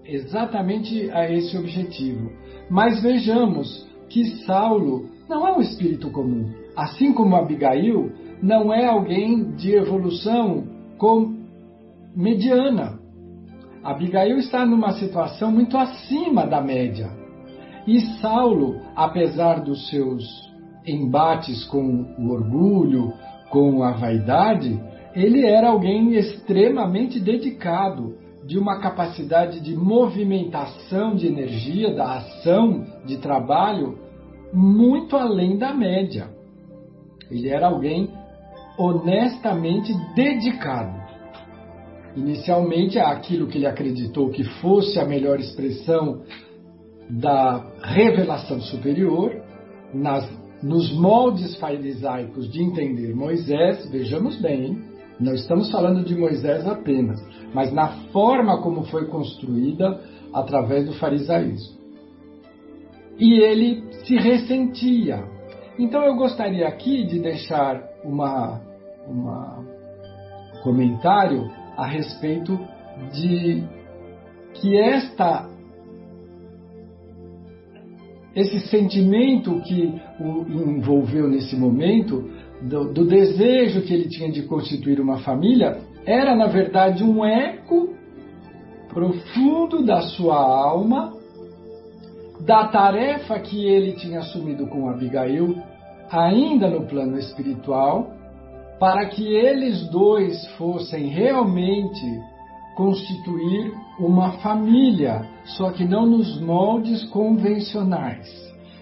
exatamente 0.05 1.09
a 1.11 1.29
esse 1.31 1.57
objetivo. 1.57 2.31
Mas 2.69 3.01
vejamos 3.01 3.87
que 4.09 4.25
Saulo 4.45 5.09
não 5.27 5.47
é 5.47 5.55
um 5.55 5.61
espírito 5.61 6.09
comum. 6.09 6.51
Assim 6.75 7.13
como 7.13 7.35
Abigail, 7.35 8.11
não 8.41 8.73
é 8.73 8.85
alguém 8.85 9.51
de 9.55 9.73
evolução 9.73 10.63
com 10.97 11.35
mediana. 12.15 12.99
Abigail 13.83 14.37
está 14.37 14.65
numa 14.65 14.93
situação 14.93 15.51
muito 15.51 15.77
acima 15.77 16.45
da 16.45 16.61
média. 16.61 17.09
E 17.85 17.99
Saulo, 18.21 18.79
apesar 18.95 19.61
dos 19.61 19.89
seus 19.89 20.23
embates 20.85 21.65
com 21.65 22.05
o 22.17 22.29
orgulho, 22.31 23.13
com 23.49 23.83
a 23.83 23.91
vaidade, 23.91 24.81
ele 25.13 25.45
era 25.45 25.69
alguém 25.69 26.13
extremamente 26.15 27.19
dedicado, 27.19 28.15
de 28.45 28.57
uma 28.57 28.79
capacidade 28.79 29.61
de 29.61 29.75
movimentação 29.75 31.15
de 31.15 31.27
energia, 31.27 31.93
da 31.93 32.17
ação, 32.17 32.83
de 33.05 33.17
trabalho, 33.17 33.97
muito 34.53 35.15
além 35.15 35.57
da 35.57 35.73
média. 35.73 36.29
Ele 37.29 37.49
era 37.49 37.67
alguém 37.67 38.09
honestamente 38.77 39.93
dedicado. 40.15 41.01
Inicialmente, 42.15 42.99
àquilo 42.99 43.47
que 43.47 43.57
ele 43.57 43.65
acreditou 43.65 44.29
que 44.29 44.43
fosse 44.61 44.99
a 44.99 45.05
melhor 45.05 45.39
expressão 45.39 46.21
da 47.09 47.65
revelação 47.81 48.61
superior, 48.61 49.41
nas, 49.93 50.29
nos 50.61 50.91
moldes 50.93 51.55
farisaicos 51.57 52.51
de 52.51 52.61
entender 52.61 53.15
Moisés, 53.15 53.89
vejamos 53.89 54.39
bem, 54.39 54.83
não 55.19 55.33
estamos 55.33 55.71
falando 55.71 56.03
de 56.03 56.15
Moisés 56.15 56.67
apenas, 56.67 57.23
mas 57.53 57.71
na 57.73 57.87
forma 58.11 58.61
como 58.61 58.83
foi 58.85 59.07
construída 59.07 59.99
através 60.31 60.85
do 60.85 60.93
farisaísmo. 60.93 61.82
E 63.17 63.39
ele 63.39 63.83
se 64.05 64.15
ressentia. 64.15 65.23
Então 65.77 66.03
eu 66.03 66.15
gostaria 66.15 66.67
aqui 66.67 67.03
de 67.03 67.19
deixar 67.19 67.81
uma, 68.03 68.61
uma 69.07 69.63
comentário 70.61 71.49
a 71.77 71.85
respeito 71.85 72.59
de 73.11 73.63
que 74.53 74.77
esta 74.77 75.49
esse 78.35 78.61
sentimento 78.61 79.61
que 79.61 79.93
o 80.19 80.71
envolveu 80.71 81.27
nesse 81.29 81.55
momento 81.55 82.31
do, 82.61 82.91
do 82.91 83.05
desejo 83.05 83.83
que 83.83 83.93
ele 83.93 84.09
tinha 84.09 84.31
de 84.31 84.43
constituir 84.43 84.99
uma 84.99 85.19
família 85.19 85.81
era, 86.05 86.35
na 86.35 86.47
verdade, 86.47 87.03
um 87.03 87.23
eco 87.23 87.93
profundo 88.89 89.83
da 89.83 90.01
sua 90.01 90.35
alma, 90.35 91.13
da 92.45 92.67
tarefa 92.67 93.39
que 93.39 93.65
ele 93.65 93.93
tinha 93.93 94.19
assumido 94.19 94.67
com 94.67 94.89
Abigail, 94.89 95.55
ainda 96.11 96.69
no 96.69 96.85
plano 96.85 97.17
espiritual, 97.17 98.11
para 98.79 99.05
que 99.05 99.25
eles 99.33 99.87
dois 99.89 100.45
fossem 100.57 101.07
realmente 101.07 102.03
constituir 102.75 103.73
uma 103.99 104.33
família, 104.39 105.25
só 105.45 105.71
que 105.71 105.85
não 105.85 106.05
nos 106.05 106.41
moldes 106.41 107.03
convencionais. 107.05 108.27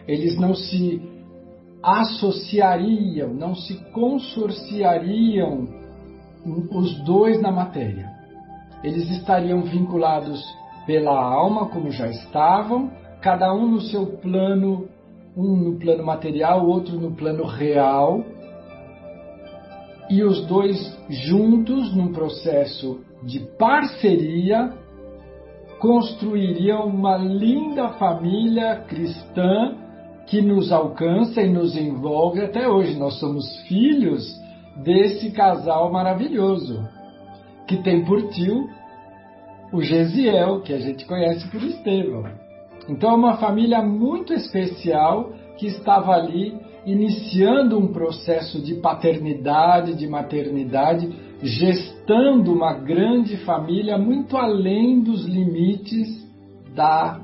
Eles 0.08 0.40
não 0.40 0.56
se 0.56 1.02
associariam, 1.84 3.34
não 3.34 3.54
se 3.54 3.76
consorciariam 3.92 5.68
os 6.72 6.96
dois 7.04 7.42
na 7.42 7.52
matéria. 7.52 8.10
Eles 8.84 9.10
estariam 9.12 9.62
vinculados 9.62 10.42
pela 10.88 11.22
alma, 11.22 11.68
como 11.68 11.92
já 11.92 12.08
estavam, 12.08 12.90
cada 13.22 13.54
um 13.54 13.68
no 13.68 13.82
seu 13.82 14.06
plano, 14.06 14.88
um 15.38 15.56
no 15.56 15.80
plano 15.80 16.04
material, 16.04 16.68
outro 16.68 17.00
no 17.00 17.12
plano 17.12 17.46
real, 17.46 18.24
e 20.10 20.24
os 20.24 20.46
dois 20.46 20.98
juntos, 21.10 21.96
num 21.96 22.12
processo 22.12 23.00
de 23.24 23.40
parceria, 23.58 24.74
construiriam 25.80 26.86
uma 26.86 27.18
linda 27.18 27.90
família 27.94 28.76
cristã 28.88 29.78
que 30.28 30.42
nos 30.42 30.72
alcança 30.72 31.42
e 31.42 31.50
nos 31.50 31.78
envolve 31.78 32.42
até 32.42 32.68
hoje. 32.68 32.98
Nós 32.98 33.20
somos 33.20 33.46
filhos 33.68 34.24
desse 34.84 35.32
casal 35.32 35.92
maravilhoso, 35.92 36.88
que 37.68 37.78
tem 37.78 38.04
por 38.04 38.30
tio 38.30 38.68
o 39.72 39.82
Gesiel, 39.82 40.62
que 40.62 40.74
a 40.74 40.80
gente 40.80 41.06
conhece 41.06 41.50
por 41.50 41.64
Estevão. 41.64 42.41
Então 42.90 43.12
é 43.12 43.16
uma 43.16 43.38
família 43.38 43.82
muito 43.82 44.34
especial 44.34 45.32
que 45.58 45.68
estava 45.68 46.14
ali 46.14 46.54
iniciando 46.86 47.78
um 47.78 47.88
processo 47.94 48.60
de 48.60 48.76
paternidade, 48.76 49.96
de 49.96 50.08
maternidade, 50.08 51.10
gestando 51.44 52.52
uma 52.52 52.74
grande 52.74 53.38
família 53.38 53.98
muito 53.98 54.36
além 54.36 55.02
dos 55.02 55.26
limites 55.26 56.28
da 56.76 57.22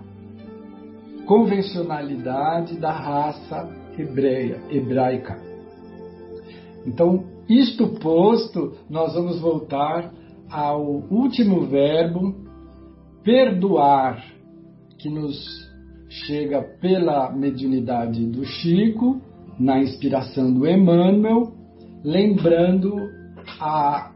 convencionalidade 1.26 2.80
da 2.80 2.92
raça 2.92 3.70
hebreia, 3.98 4.62
hebraica. 4.70 5.38
Então, 6.86 7.26
isto 7.50 7.88
posto, 8.00 8.74
nós 8.90 9.14
vamos 9.14 9.40
voltar 9.40 10.12
ao 10.50 10.82
último 11.10 11.66
verbo, 11.66 12.34
perdoar, 13.24 14.24
que 15.08 15.10
nos 15.10 15.72
chega 16.10 16.62
pela 16.82 17.32
mediunidade 17.32 18.26
do 18.26 18.44
Chico, 18.44 19.22
na 19.58 19.80
inspiração 19.80 20.54
do 20.54 20.68
Emmanuel, 20.68 21.54
lembrando 22.04 22.94
a 23.60 24.12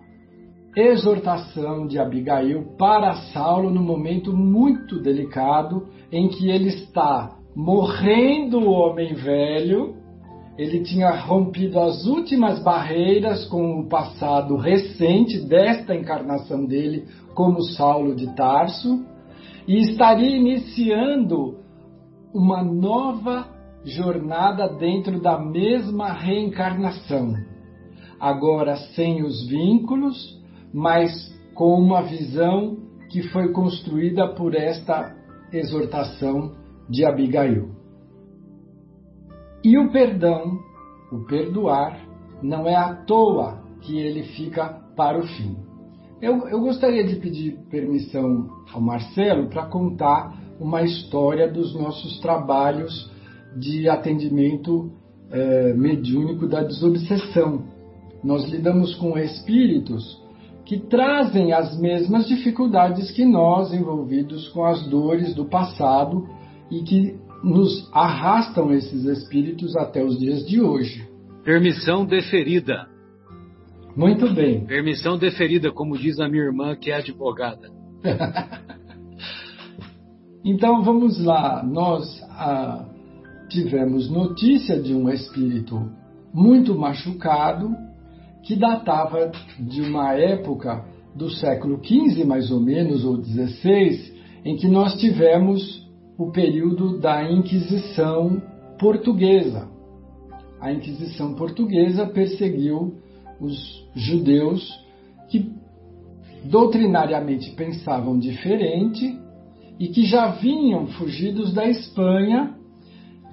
exortação 0.76 1.88
de 1.88 1.98
Abigail 1.98 2.76
para 2.78 3.14
Saulo 3.32 3.70
no 3.70 3.82
momento 3.82 4.36
muito 4.36 5.02
delicado 5.02 5.88
em 6.12 6.28
que 6.28 6.50
ele 6.50 6.68
está 6.68 7.38
morrendo 7.56 8.60
o 8.60 8.72
homem 8.72 9.14
velho, 9.14 9.96
ele 10.58 10.82
tinha 10.82 11.10
rompido 11.12 11.80
as 11.80 12.06
últimas 12.06 12.62
barreiras 12.62 13.46
com 13.46 13.80
o 13.80 13.88
passado 13.88 14.58
recente 14.58 15.40
desta 15.40 15.96
encarnação 15.96 16.66
dele 16.66 17.06
como 17.34 17.64
Saulo 17.64 18.14
de 18.14 18.36
Tarso 18.36 19.10
e 19.72 19.80
estaria 19.84 20.36
iniciando 20.36 21.60
uma 22.34 22.62
nova 22.62 23.48
jornada 23.86 24.68
dentro 24.68 25.22
da 25.22 25.40
mesma 25.40 26.12
reencarnação, 26.12 27.34
agora 28.20 28.76
sem 28.94 29.24
os 29.24 29.48
vínculos, 29.48 30.38
mas 30.74 31.10
com 31.56 31.80
uma 31.80 32.02
visão 32.02 32.80
que 33.10 33.24
foi 33.30 33.54
construída 33.54 34.28
por 34.36 34.56
esta 34.56 35.16
exortação 35.54 36.52
de 36.90 37.06
Abigail. 37.06 37.70
E 39.64 39.78
o 39.78 39.90
perdão, 39.90 40.60
o 41.14 41.26
perdoar, 41.28 41.98
não 42.44 42.68
é 42.68 42.76
à 42.76 42.94
toa 42.94 43.64
que 43.80 43.98
ele 43.98 44.24
fica 44.36 44.66
para 44.98 45.18
o 45.18 45.26
fim. 45.26 45.71
Eu, 46.22 46.48
eu 46.48 46.60
gostaria 46.60 47.04
de 47.04 47.16
pedir 47.16 47.58
permissão 47.70 48.48
ao 48.72 48.80
Marcelo 48.80 49.50
para 49.50 49.66
contar 49.66 50.40
uma 50.60 50.84
história 50.84 51.52
dos 51.52 51.74
nossos 51.74 52.20
trabalhos 52.20 53.12
de 53.58 53.90
atendimento 53.90 54.92
é, 55.32 55.74
mediúnico 55.74 56.48
da 56.48 56.62
desobsessão. 56.62 57.64
Nós 58.24 58.48
lidamos 58.48 58.94
com 58.96 59.18
espíritos 59.18 60.22
que 60.64 60.80
trazem 60.80 61.54
as 61.54 61.76
mesmas 61.80 62.28
dificuldades 62.28 63.10
que 63.10 63.26
nós, 63.26 63.74
envolvidos 63.74 64.48
com 64.50 64.64
as 64.64 64.86
dores 64.88 65.34
do 65.34 65.46
passado 65.46 66.28
e 66.70 66.84
que 66.84 67.16
nos 67.44 67.90
arrastam 67.92 68.72
esses 68.72 69.06
espíritos 69.06 69.76
até 69.76 70.04
os 70.04 70.20
dias 70.20 70.46
de 70.46 70.62
hoje. 70.62 71.10
Permissão 71.44 72.06
deferida. 72.06 72.88
Muito 73.96 74.34
bem. 74.34 74.66
Permissão 74.66 75.18
deferida, 75.18 75.72
como 75.72 75.98
diz 75.98 76.20
a 76.20 76.30
minha 76.30 76.44
irmã, 76.44 76.76
que 76.76 76.92
é 76.92 76.96
advogada. 76.96 77.70
então 80.46 80.82
vamos 80.82 81.24
lá. 81.24 81.62
Nós 81.64 82.06
ah, 82.30 82.86
tivemos 83.50 84.10
notícia 84.10 84.82
de 84.82 84.94
um 84.94 85.10
espírito 85.10 85.92
muito 86.34 86.74
machucado 86.74 87.76
que 88.44 88.56
datava 88.56 89.32
de 89.60 89.82
uma 89.82 90.14
época 90.14 90.86
do 91.14 91.30
século 91.30 91.80
XV, 91.84 92.24
mais 92.24 92.50
ou 92.50 92.62
menos, 92.62 93.04
ou 93.04 93.22
XVI, 93.22 94.14
em 94.46 94.56
que 94.56 94.68
nós 94.68 94.98
tivemos 95.00 95.86
o 96.18 96.32
período 96.32 96.98
da 96.98 97.30
Inquisição 97.30 98.42
portuguesa. 98.80 99.68
A 100.62 100.72
Inquisição 100.72 101.34
portuguesa 101.34 102.06
perseguiu 102.06 103.01
os 103.42 103.90
judeus 103.96 104.72
que 105.30 105.52
doutrinariamente 106.46 107.52
pensavam 107.52 108.18
diferente 108.18 109.20
e 109.80 109.88
que 109.88 110.06
já 110.06 110.28
vinham 110.28 110.86
fugidos 110.88 111.52
da 111.54 111.68
Espanha, 111.68 112.56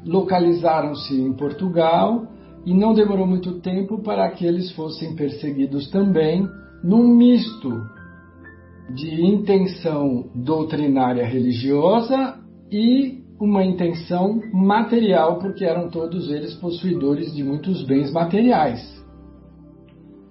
localizaram-se 0.04 1.14
em 1.20 1.34
Portugal 1.34 2.26
e 2.64 2.72
não 2.72 2.94
demorou 2.94 3.26
muito 3.26 3.61
tempo 3.61 4.02
para 4.02 4.30
que 4.30 4.46
eles 4.46 4.72
fossem 4.72 5.14
perseguidos 5.14 5.90
também, 5.90 6.48
num 6.82 7.06
misto 7.16 7.70
de 8.94 9.22
intenção 9.22 10.30
doutrinária 10.34 11.26
religiosa 11.26 12.38
e 12.70 13.22
uma 13.38 13.64
intenção 13.64 14.40
material, 14.52 15.38
porque 15.38 15.64
eram 15.64 15.90
todos 15.90 16.30
eles 16.30 16.54
possuidores 16.54 17.34
de 17.34 17.44
muitos 17.44 17.84
bens 17.84 18.11
materiais. 18.12 18.97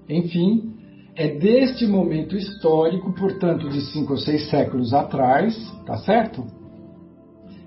Enfim, 0.10 0.74
é 1.16 1.28
deste 1.28 1.86
momento 1.88 2.36
histórico, 2.36 3.14
portanto, 3.14 3.70
de 3.70 3.82
cinco 3.92 4.14
ou 4.14 4.18
seis 4.18 4.50
séculos 4.50 4.94
atrás, 4.94 5.56
tá 5.86 5.98
certo? 5.98 6.46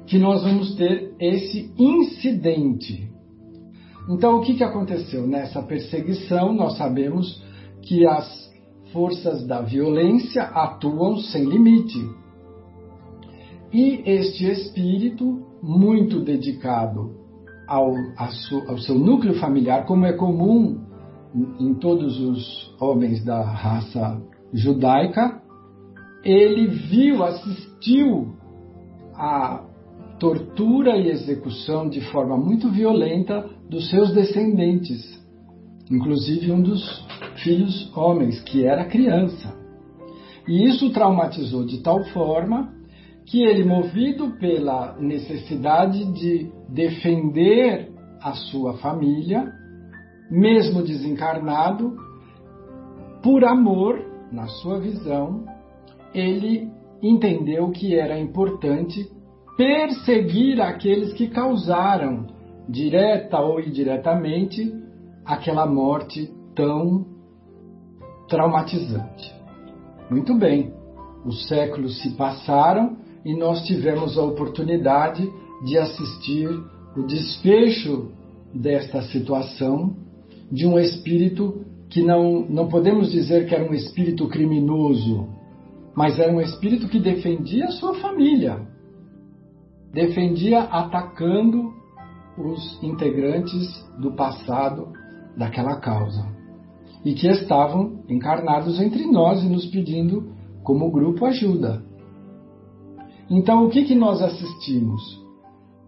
Que 0.06 0.18
nós 0.18 0.42
vamos 0.42 0.74
ter 0.74 1.14
esse 1.18 1.72
incidente 1.78 3.10
então, 4.08 4.38
o 4.38 4.40
que, 4.40 4.54
que 4.54 4.64
aconteceu? 4.64 5.24
Nessa 5.24 5.62
perseguição, 5.62 6.52
nós 6.52 6.76
sabemos 6.76 7.40
que 7.82 8.04
as 8.04 8.50
forças 8.92 9.46
da 9.46 9.60
violência 9.60 10.42
atuam 10.42 11.18
sem 11.18 11.44
limite. 11.44 12.10
E 13.72 14.02
este 14.04 14.50
espírito, 14.50 15.46
muito 15.62 16.20
dedicado 16.20 17.14
ao, 17.68 17.94
ao 18.66 18.78
seu 18.78 18.98
núcleo 18.98 19.34
familiar, 19.34 19.86
como 19.86 20.06
é 20.06 20.12
comum 20.12 20.79
em 21.34 21.74
todos 21.74 22.20
os 22.20 22.74
homens 22.80 23.24
da 23.24 23.42
raça 23.42 24.20
judaica, 24.52 25.40
ele 26.24 26.66
viu, 26.66 27.22
assistiu 27.22 28.34
a 29.14 29.64
tortura 30.18 30.96
e 30.96 31.08
execução 31.08 31.88
de 31.88 32.00
forma 32.10 32.36
muito 32.36 32.68
violenta 32.68 33.48
dos 33.68 33.88
seus 33.88 34.12
descendentes, 34.12 35.02
inclusive 35.90 36.52
um 36.52 36.60
dos 36.60 37.06
filhos 37.42 37.90
homens, 37.96 38.40
que 38.42 38.64
era 38.64 38.84
criança. 38.84 39.54
E 40.46 40.66
isso 40.66 40.90
traumatizou 40.90 41.64
de 41.64 41.82
tal 41.82 42.02
forma 42.06 42.72
que 43.26 43.42
ele, 43.44 43.64
movido 43.64 44.32
pela 44.38 44.96
necessidade 44.98 46.04
de 46.12 46.50
defender 46.68 47.90
a 48.20 48.32
sua 48.32 48.74
família, 48.78 49.59
mesmo 50.30 50.82
desencarnado, 50.82 51.96
por 53.22 53.44
amor, 53.44 54.00
na 54.30 54.46
sua 54.46 54.78
visão, 54.78 55.44
ele 56.14 56.70
entendeu 57.02 57.70
que 57.70 57.96
era 57.96 58.18
importante 58.18 59.10
perseguir 59.56 60.60
aqueles 60.60 61.12
que 61.12 61.28
causaram, 61.28 62.26
direta 62.68 63.40
ou 63.40 63.60
indiretamente, 63.60 64.72
aquela 65.24 65.66
morte 65.66 66.32
tão 66.54 67.04
traumatizante. 68.28 69.34
Muito 70.08 70.34
bem, 70.34 70.72
os 71.24 71.46
séculos 71.48 72.00
se 72.00 72.16
passaram 72.16 72.96
e 73.24 73.34
nós 73.36 73.62
tivemos 73.64 74.16
a 74.16 74.22
oportunidade 74.22 75.28
de 75.64 75.76
assistir 75.76 76.48
o 76.96 77.02
desfecho 77.02 78.10
desta 78.54 79.02
situação 79.02 79.94
de 80.50 80.66
um 80.66 80.78
espírito 80.78 81.64
que 81.88 82.02
não, 82.02 82.46
não 82.48 82.68
podemos 82.68 83.10
dizer 83.10 83.46
que 83.46 83.54
era 83.54 83.68
um 83.68 83.74
espírito 83.74 84.28
criminoso, 84.28 85.28
mas 85.94 86.18
era 86.18 86.32
um 86.32 86.40
espírito 86.40 86.88
que 86.88 86.98
defendia 86.98 87.66
a 87.66 87.72
sua 87.72 87.94
família, 87.94 88.60
defendia 89.92 90.60
atacando 90.60 91.72
os 92.38 92.82
integrantes 92.82 93.68
do 93.98 94.12
passado 94.12 94.88
daquela 95.36 95.76
causa 95.76 96.24
e 97.04 97.14
que 97.14 97.26
estavam 97.28 98.02
encarnados 98.08 98.80
entre 98.80 99.06
nós 99.06 99.42
e 99.42 99.48
nos 99.48 99.66
pedindo, 99.66 100.32
como 100.62 100.90
grupo, 100.90 101.24
ajuda. 101.24 101.82
Então, 103.28 103.64
o 103.64 103.70
que, 103.70 103.84
que 103.84 103.94
nós 103.94 104.20
assistimos? 104.20 105.00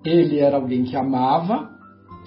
Ele 0.05 0.39
era 0.39 0.57
alguém 0.57 0.85
que 0.85 0.97
amava 0.97 1.71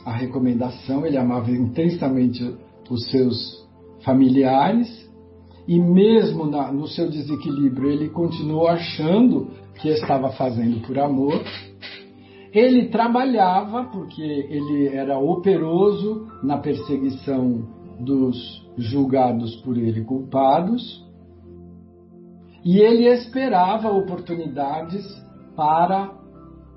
a 0.05 0.13
recomendação, 0.13 1.05
ele 1.05 1.17
amava 1.17 1.49
intensamente 1.49 2.55
os 2.89 3.09
seus 3.09 3.67
familiares 4.03 4.87
e, 5.67 5.79
mesmo 5.79 6.45
na, 6.45 6.71
no 6.71 6.87
seu 6.87 7.09
desequilíbrio, 7.09 7.89
ele 7.89 8.09
continuou 8.09 8.67
achando 8.67 9.49
que 9.81 9.89
estava 9.89 10.29
fazendo 10.31 10.85
por 10.85 10.99
amor. 10.99 11.43
Ele 12.53 12.87
trabalhava, 12.89 13.85
porque 13.85 14.21
ele 14.21 14.87
era 14.87 15.17
operoso 15.17 16.27
na 16.43 16.59
perseguição 16.59 17.67
dos 17.99 18.63
julgados 18.77 19.55
por 19.57 19.75
ele 19.75 20.03
culpados, 20.03 21.03
e 22.63 22.79
ele 22.79 23.07
esperava 23.07 23.91
oportunidades 23.91 25.03
para 25.55 26.11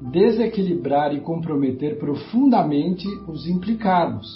desequilibrar 0.00 1.14
e 1.14 1.20
comprometer 1.20 1.98
profundamente 1.98 3.06
os 3.26 3.46
implicados. 3.48 4.26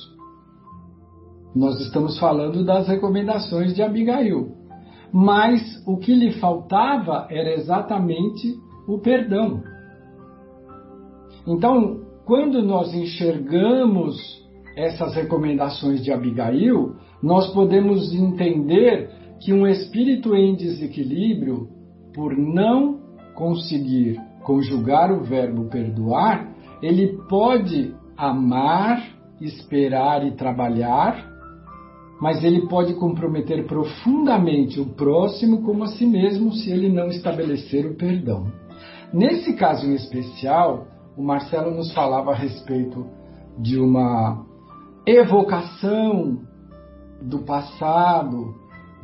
Nós 1.54 1.78
estamos 1.80 2.18
falando 2.18 2.64
das 2.64 2.88
recomendações 2.88 3.74
de 3.74 3.82
Abigail. 3.82 4.52
Mas 5.12 5.60
o 5.86 5.98
que 5.98 6.14
lhe 6.14 6.32
faltava 6.32 7.26
era 7.30 7.52
exatamente 7.52 8.56
o 8.88 8.98
perdão. 8.98 9.62
Então, 11.46 12.00
quando 12.24 12.62
nós 12.62 12.94
enxergamos 12.94 14.16
essas 14.76 15.14
recomendações 15.14 16.02
de 16.02 16.10
Abigail, 16.10 16.94
nós 17.22 17.52
podemos 17.52 18.14
entender 18.14 19.10
que 19.40 19.52
um 19.52 19.66
espírito 19.66 20.34
em 20.34 20.54
desequilíbrio, 20.54 21.68
por 22.14 22.36
não 22.36 23.00
conseguir 23.34 24.18
conjugar 24.42 25.12
o 25.12 25.22
verbo 25.22 25.68
perdoar, 25.68 26.48
ele 26.82 27.18
pode 27.28 27.94
amar, 28.16 29.02
esperar 29.40 30.26
e 30.26 30.32
trabalhar, 30.32 31.30
mas 32.20 32.44
ele 32.44 32.68
pode 32.68 32.94
comprometer 32.94 33.66
profundamente 33.66 34.80
o 34.80 34.86
próximo 34.86 35.62
como 35.62 35.84
a 35.84 35.88
si 35.88 36.06
mesmo 36.06 36.52
se 36.52 36.70
ele 36.70 36.88
não 36.88 37.08
estabelecer 37.08 37.86
o 37.86 37.94
perdão. 37.94 38.46
Nesse 39.12 39.54
caso 39.54 39.86
em 39.86 39.94
especial, 39.94 40.86
o 41.16 41.22
Marcelo 41.22 41.74
nos 41.74 41.92
falava 41.92 42.30
a 42.30 42.36
respeito 42.36 43.06
de 43.58 43.78
uma 43.78 44.46
evocação 45.06 46.38
do 47.20 47.40
passado, 47.40 48.54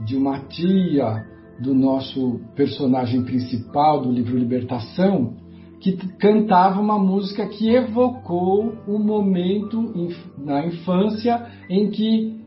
de 0.04 0.16
uma 0.16 0.40
tia 0.40 1.26
do 1.58 1.74
nosso 1.74 2.40
personagem 2.54 3.24
principal 3.24 4.00
do 4.00 4.10
livro 4.10 4.38
Libertação, 4.38 5.34
que 5.80 5.96
cantava 6.16 6.80
uma 6.80 6.98
música 6.98 7.46
que 7.46 7.70
evocou 7.70 8.74
o 8.86 8.98
momento 8.98 9.92
na 10.36 10.66
infância 10.66 11.46
em 11.68 11.90
que 11.90 12.38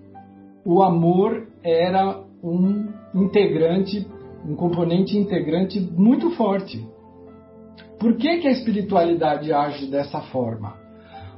o 0.66 0.82
amor 0.82 1.48
era 1.64 2.22
um 2.44 2.88
integrante, 3.16 4.08
um 4.46 4.56
componente 4.56 5.18
integrante 5.18 5.80
muito 5.80 6.32
forte. 6.32 6.86
Por 8.00 8.16
que, 8.16 8.38
que 8.40 8.48
a 8.48 8.52
espiritualidade 8.52 9.54
age 9.54 9.88
dessa 9.88 10.22
forma? 10.22 10.76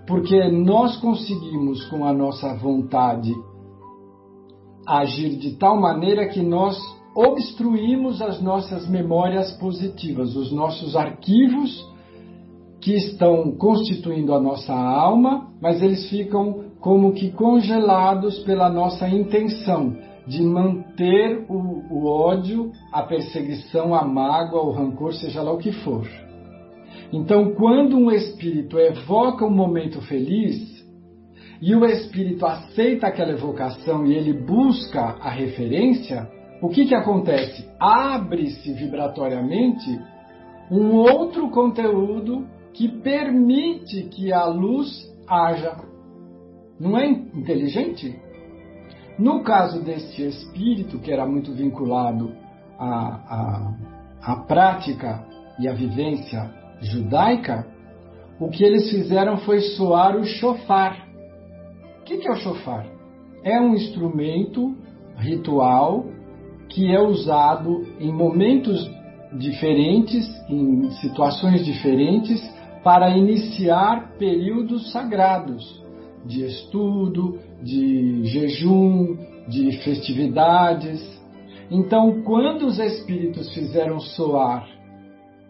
Porque 0.08 0.50
nós 0.50 0.98
conseguimos, 0.98 1.86
com 1.86 2.06
a 2.06 2.14
nossa 2.14 2.56
vontade, 2.56 3.34
agir 4.88 5.38
de 5.38 5.56
tal 5.58 5.80
maneira 5.80 6.28
que 6.28 6.42
nós 6.42 6.78
obstruímos 7.16 8.22
as 8.22 8.42
nossas 8.42 8.88
memórias 8.88 9.52
positivas, 9.58 10.36
os 10.36 10.52
nossos 10.52 10.96
arquivos 10.96 11.92
que 12.82 12.94
estão 12.94 13.52
constituindo 13.52 14.34
a 14.34 14.42
nossa 14.42 14.74
alma, 14.74 15.50
mas 15.62 15.82
eles 15.82 16.10
ficam 16.10 16.66
como 16.80 17.14
que 17.14 17.32
congelados 17.32 18.40
pela 18.40 18.70
nossa 18.70 19.08
intenção 19.08 19.96
de 20.28 20.42
manter 20.42 21.46
o, 21.50 21.84
o 21.90 22.06
ódio, 22.06 22.72
a 22.92 23.04
perseguição, 23.04 23.94
a 23.94 24.04
mágoa, 24.04 24.64
o 24.64 24.72
rancor, 24.72 25.14
seja 25.14 25.42
lá 25.42 25.52
o 25.52 25.58
que 25.58 25.72
for. 25.72 26.08
Então, 27.12 27.54
quando 27.54 27.98
um 27.98 28.12
espírito 28.12 28.78
evoca 28.80 29.46
um 29.46 29.54
momento 29.54 30.02
feliz, 30.02 30.74
e 31.62 31.74
o 31.76 31.86
espírito 31.86 32.46
aceita 32.46 33.08
aquela 33.08 33.32
evocação 33.32 34.06
e 34.06 34.14
ele 34.14 34.34
busca 34.34 35.00
a 35.22 35.30
referência, 35.30 36.28
o 36.64 36.70
que, 36.70 36.86
que 36.86 36.96
acontece? 36.96 37.70
Abre-se 37.78 38.72
vibratoriamente 38.72 40.00
um 40.72 40.96
outro 40.96 41.50
conteúdo 41.50 42.48
que 42.74 42.88
permite 42.88 44.04
que 44.04 44.32
a 44.32 44.46
luz 44.46 45.14
haja. 45.28 45.76
Não 46.80 46.98
é 46.98 47.06
inteligente? 47.06 48.18
No 49.20 49.44
caso 49.44 49.84
deste 49.84 50.26
espírito, 50.26 51.00
que 51.00 51.12
era 51.12 51.26
muito 51.26 51.52
vinculado 51.52 52.34
à, 52.80 53.74
à, 54.22 54.32
à 54.32 54.36
prática 54.38 55.22
e 55.60 55.68
à 55.68 55.74
vivência 55.74 56.50
judaica, 56.80 57.68
o 58.40 58.48
que 58.48 58.64
eles 58.64 58.90
fizeram 58.90 59.36
foi 59.40 59.60
soar 59.60 60.16
o 60.16 60.24
chofar. 60.24 61.10
O 62.00 62.04
que, 62.06 62.20
que 62.20 62.28
é 62.30 62.32
o 62.32 62.38
chofar? 62.38 62.86
É 63.44 63.60
um 63.60 63.74
instrumento 63.74 64.78
ritual 65.18 66.06
que 66.74 66.92
é 66.92 67.00
usado 67.00 67.86
em 68.00 68.12
momentos 68.12 68.90
diferentes, 69.34 70.28
em 70.50 70.90
situações 71.02 71.66
diferentes, 71.66 72.42
para 72.84 73.18
iniciar 73.18 74.14
períodos 74.18 74.92
sagrados 74.92 75.82
de 76.26 76.46
estudo, 76.46 77.40
de 77.62 78.26
jejum, 78.26 79.18
de 79.48 79.78
festividades. 79.84 81.02
Então, 81.72 82.22
quando 82.24 82.66
os 82.66 82.80
espíritos 82.80 83.54
fizeram 83.54 84.00
soar 84.00 84.68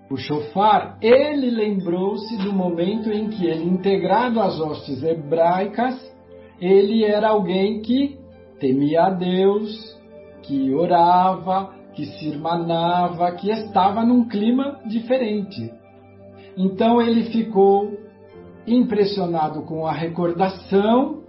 o 0.10 0.18
chofar, 0.18 0.98
ele 1.02 1.50
lembrou-se 1.50 2.38
do 2.38 2.54
momento 2.54 3.12
em 3.12 3.30
que 3.30 3.46
ele, 3.46 3.64
integrado 3.64 4.40
às 4.40 4.60
hostes 4.60 5.02
hebraicas, 5.02 5.96
ele 6.60 7.04
era 7.04 7.30
alguém 7.30 7.82
que 7.82 8.18
temia 8.60 9.04
a 9.04 9.10
Deus, 9.10 9.98
que 10.44 10.74
orava, 10.74 11.74
que 11.94 12.06
se 12.06 12.28
irmanava, 12.28 13.32
que 13.34 13.50
estava 13.50 14.04
num 14.06 14.28
clima 14.28 14.80
diferente. 14.86 15.72
Então 16.58 17.02
ele 17.02 17.26
ficou 17.26 17.92
impressionado 18.68 19.64
com 19.64 19.86
a 19.86 19.92
recordação 19.92 21.24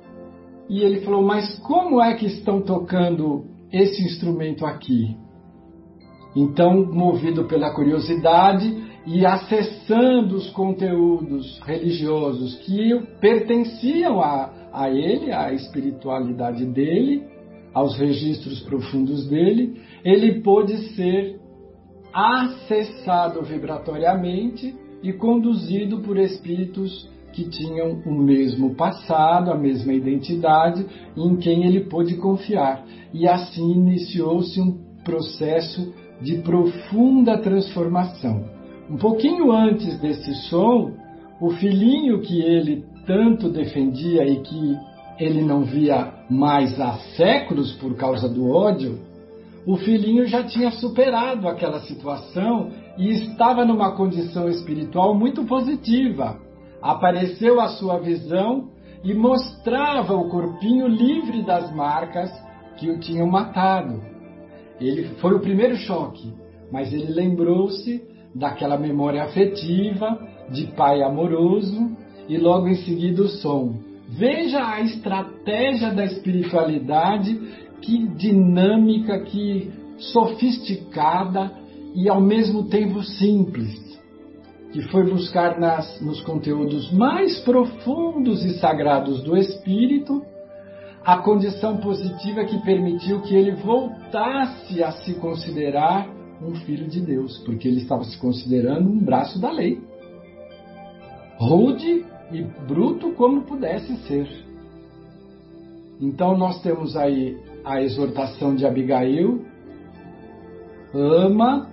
e 0.69 0.83
ele 0.83 1.01
falou: 1.01 1.23
Mas 1.23 1.59
como 1.61 2.01
é 2.01 2.15
que 2.15 2.27
estão 2.27 2.63
tocando 2.63 3.45
esse 3.73 4.03
instrumento 4.05 4.65
aqui? 4.65 5.17
Então, 6.37 6.93
movido 6.93 7.45
pela 7.45 7.73
curiosidade 7.73 8.83
e 9.07 9.25
acessando 9.25 10.37
os 10.37 10.51
conteúdos 10.51 11.61
religiosos 11.61 12.57
que 12.57 13.01
pertenciam 13.21 14.21
a, 14.21 14.51
a 14.73 14.91
ele, 14.91 15.31
à 15.31 15.53
espiritualidade 15.53 16.65
dele, 16.67 17.23
aos 17.75 17.99
registros 17.99 18.61
profundos 18.61 19.27
dele, 19.27 19.81
ele 20.05 20.41
pôde 20.41 20.77
ser 20.95 21.41
acessado 22.13 23.43
vibratoriamente 23.43 24.75
e 25.03 25.13
conduzido 25.13 26.01
por 26.01 26.17
espíritos 26.17 27.13
que 27.33 27.49
tinham 27.49 28.01
o 28.07 28.13
mesmo 28.13 28.77
passado, 28.77 29.51
a 29.51 29.59
mesma 29.59 29.93
identidade, 29.93 30.87
em 31.17 31.37
quem 31.37 31.67
ele 31.67 31.81
pôde 31.81 32.17
confiar. 32.17 32.87
E 33.13 33.27
assim 33.27 33.73
iniciou-se 33.73 34.61
um 34.61 34.79
processo 35.03 35.93
de 36.23 36.39
profunda 36.39 37.37
transformação. 37.39 38.45
Um 38.89 38.97
pouquinho 38.97 39.51
antes 39.51 39.99
desse 39.99 40.33
som, 40.49 40.93
o 41.41 41.51
filhinho 41.51 42.21
que 42.21 42.41
ele 42.41 42.85
tanto 43.05 43.51
defendia 43.51 44.25
e 44.27 44.41
que 44.41 44.77
ele 45.19 45.43
não 45.43 45.65
via 45.65 46.14
mais 46.31 46.81
há 46.81 46.95
séculos 47.17 47.73
por 47.75 47.95
causa 47.97 48.29
do 48.29 48.51
ódio, 48.51 48.99
o 49.67 49.77
filhinho 49.77 50.27
já 50.27 50.43
tinha 50.45 50.71
superado 50.73 51.49
aquela 51.49 51.81
situação 51.81 52.71
e 52.99 53.11
estava 53.11 53.65
numa 53.65 53.93
condição 53.93 54.49
espiritual 54.49 55.15
muito 55.15 55.45
positiva. 55.45 56.39
Apareceu 56.83 57.61
a 57.61 57.69
sua 57.69 57.99
visão 57.99 58.69
e 59.03 59.15
mostrava 59.15 60.15
o 60.15 60.29
corpinho 60.29 60.87
livre 60.87 61.43
das 61.43 61.75
marcas 61.75 62.31
que 62.77 62.91
o 62.91 62.99
tinham 63.01 63.27
matado. 63.27 64.03
Ele 64.81 65.05
foi 65.21 65.35
o 65.35 65.41
primeiro 65.41 65.77
choque, 65.77 66.33
mas 66.71 66.93
ele 66.93 67.13
lembrou-se 67.13 68.03
daquela 68.35 68.77
memória 68.77 69.23
afetiva 69.23 70.19
de 70.51 70.67
pai 70.69 71.03
amoroso 71.03 71.97
e 72.29 72.37
logo 72.37 72.67
em 72.69 72.75
seguida 72.77 73.23
o 73.23 73.29
som. 73.29 73.77
Veja 74.17 74.65
a 74.65 74.81
estratégia 74.81 75.93
da 75.93 76.05
espiritualidade, 76.05 77.37
que 77.81 78.07
dinâmica, 78.09 79.19
que 79.21 79.73
sofisticada 79.99 81.51
e 81.97 82.09
ao 82.09 82.21
mesmo 82.21 82.69
tempo 82.69 83.03
simples, 83.03 83.75
que 84.73 84.83
foi 84.83 85.11
buscar 85.11 85.59
nas, 85.59 86.01
nos 86.01 86.21
conteúdos 86.21 86.93
mais 86.93 87.41
profundos 87.41 88.45
e 88.45 88.59
sagrados 88.59 89.23
do 89.23 89.37
espírito 89.37 90.23
a 91.05 91.19
condição 91.19 91.79
positiva 91.79 92.45
que 92.45 92.59
permitiu 92.63 93.21
que 93.21 93.35
ele 93.35 93.53
voltasse 93.57 94.83
a 94.83 94.93
se 94.93 95.15
considerar 95.15 96.09
um 96.41 96.55
filho 96.55 96.89
de 96.89 97.01
Deus, 97.01 97.39
porque 97.45 97.69
ele 97.69 97.79
estava 97.79 98.05
se 98.05 98.17
considerando 98.19 98.89
um 98.89 98.99
braço 98.99 99.41
da 99.41 99.51
lei. 99.51 99.81
Rude 101.37 102.14
e 102.31 102.43
bruto 102.43 103.13
como 103.13 103.43
pudesse 103.43 103.97
ser. 104.07 104.29
Então 106.01 106.37
nós 106.37 106.61
temos 106.63 106.97
aí 106.97 107.39
a 107.65 107.81
exortação 107.81 108.55
de 108.55 108.67
Abigail: 108.67 109.45
ama, 110.93 111.69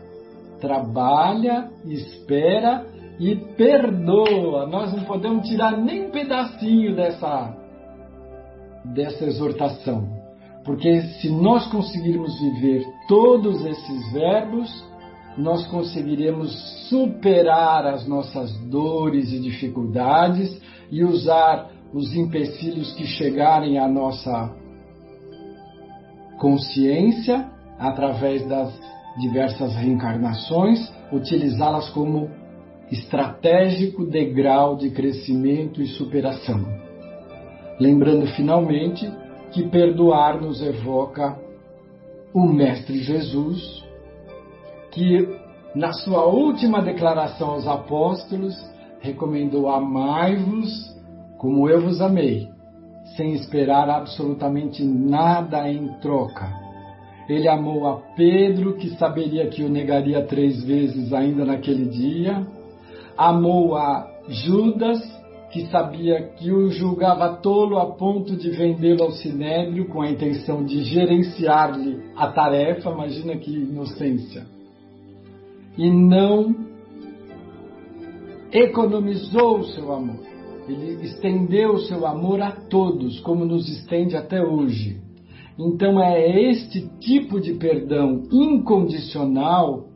trabalha, 0.60 1.70
espera 1.86 2.86
e 3.20 3.36
perdoa. 3.36 4.68
Nós 4.68 4.94
não 4.94 5.04
podemos 5.04 5.48
tirar 5.48 5.78
nem 5.78 6.08
um 6.08 6.12
pedacinho 6.12 6.96
dessa 6.96 7.58
dessa 8.86 9.26
exortação. 9.26 10.22
Porque 10.64 11.02
se 11.02 11.30
nós 11.30 11.68
conseguirmos 11.72 12.40
viver 12.40 12.86
todos 13.08 13.66
esses 13.66 14.12
verbos, 14.14 14.91
nós 15.38 15.66
conseguiremos 15.68 16.52
superar 16.90 17.86
as 17.86 18.08
nossas 18.08 18.52
dores 18.68 19.32
e 19.32 19.40
dificuldades 19.40 20.62
e 20.92 21.04
usar 21.04 21.70
os 21.94 22.16
empecilhos 22.16 22.94
que 22.94 23.06
chegarem 23.06 23.78
à 23.78 23.88
nossa 23.88 24.54
consciência 26.40 27.50
através 27.78 28.48
das 28.48 28.78
diversas 29.20 29.76
reencarnações, 29.76 30.92
utilizá-las 31.12 31.90
como 31.90 32.30
estratégico 32.92 34.06
degrau 34.06 34.76
de 34.76 34.90
crescimento 34.90 35.82
e 35.82 35.88
superação. 35.88 36.66
Lembrando 37.80 38.28
finalmente 38.36 39.10
que 39.52 39.68
perdoar 39.70 40.42
nos 40.42 40.62
evoca 40.62 41.38
o 42.34 42.48
Mestre 42.48 43.00
Jesus, 43.00 43.84
que 44.92 45.28
na 45.74 45.94
sua 45.94 46.26
última 46.26 46.82
declaração 46.82 47.52
aos 47.52 47.68
apóstolos 47.68 48.54
recomendou 49.00 49.70
amai-vos 49.70 50.92
como 51.38 51.68
eu 51.68 51.82
vos 51.82 52.02
amei, 52.02 52.50
sem 53.16 53.34
esperar 53.34 53.90
absolutamente 53.90 54.84
nada 54.84 55.68
em 55.68 55.88
troca. 56.00 56.48
Ele 57.28 57.48
amou 57.48 57.88
a 57.88 57.98
Pedro, 58.16 58.76
que 58.76 58.90
saberia 58.92 59.48
que 59.48 59.64
o 59.64 59.70
negaria 59.70 60.24
três 60.26 60.64
vezes 60.64 61.14
ainda 61.14 61.46
naquele 61.46 61.86
dia, 61.86 62.46
amou 63.18 63.76
a 63.76 64.08
Judas, 64.28 65.00
que 65.52 65.66
sabia 65.68 66.22
que 66.38 66.52
o 66.52 66.70
julgava 66.70 67.38
tolo 67.38 67.80
a 67.80 67.88
ponto 67.88 68.36
de 68.36 68.52
vendê-lo 68.52 69.04
ao 69.04 69.12
sinédrio 69.12 69.88
com 69.88 70.02
a 70.02 70.10
intenção 70.10 70.64
de 70.64 70.84
gerenciar-lhe 70.84 72.00
a 72.16 72.28
tarefa, 72.28 72.92
imagina 72.92 73.36
que 73.38 73.52
inocência 73.52 74.46
e 75.78 75.90
não 75.90 76.56
economizou 78.52 79.60
o 79.60 79.66
seu 79.66 79.92
amor. 79.92 80.20
Ele 80.68 81.04
estendeu 81.04 81.74
o 81.74 81.80
seu 81.80 82.06
amor 82.06 82.42
a 82.42 82.52
todos, 82.52 83.20
como 83.22 83.46
nos 83.46 83.68
estende 83.70 84.16
até 84.16 84.42
hoje. 84.42 85.02
Então 85.58 86.02
é 86.02 86.50
este 86.50 86.88
tipo 87.00 87.40
de 87.40 87.54
perdão 87.54 88.24
incondicional 88.32 89.88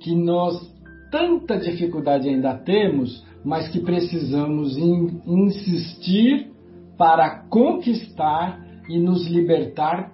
que 0.00 0.14
nós 0.14 0.74
tanta 1.10 1.58
dificuldade 1.58 2.28
ainda 2.28 2.54
temos, 2.54 3.24
mas 3.44 3.68
que 3.68 3.80
precisamos 3.80 4.76
in, 4.76 5.20
insistir 5.26 6.50
para 6.98 7.46
conquistar 7.48 8.60
e 8.88 8.98
nos 8.98 9.26
libertar 9.26 10.12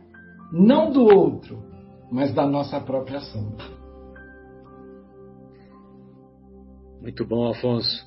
não 0.53 0.91
do 0.91 1.05
outro, 1.05 1.59
mas 2.11 2.33
da 2.35 2.47
nossa 2.47 2.79
própria 2.81 3.21
sombra. 3.21 3.82
Muito 7.03 7.26
bom, 7.26 7.50
Afonso. 7.50 8.07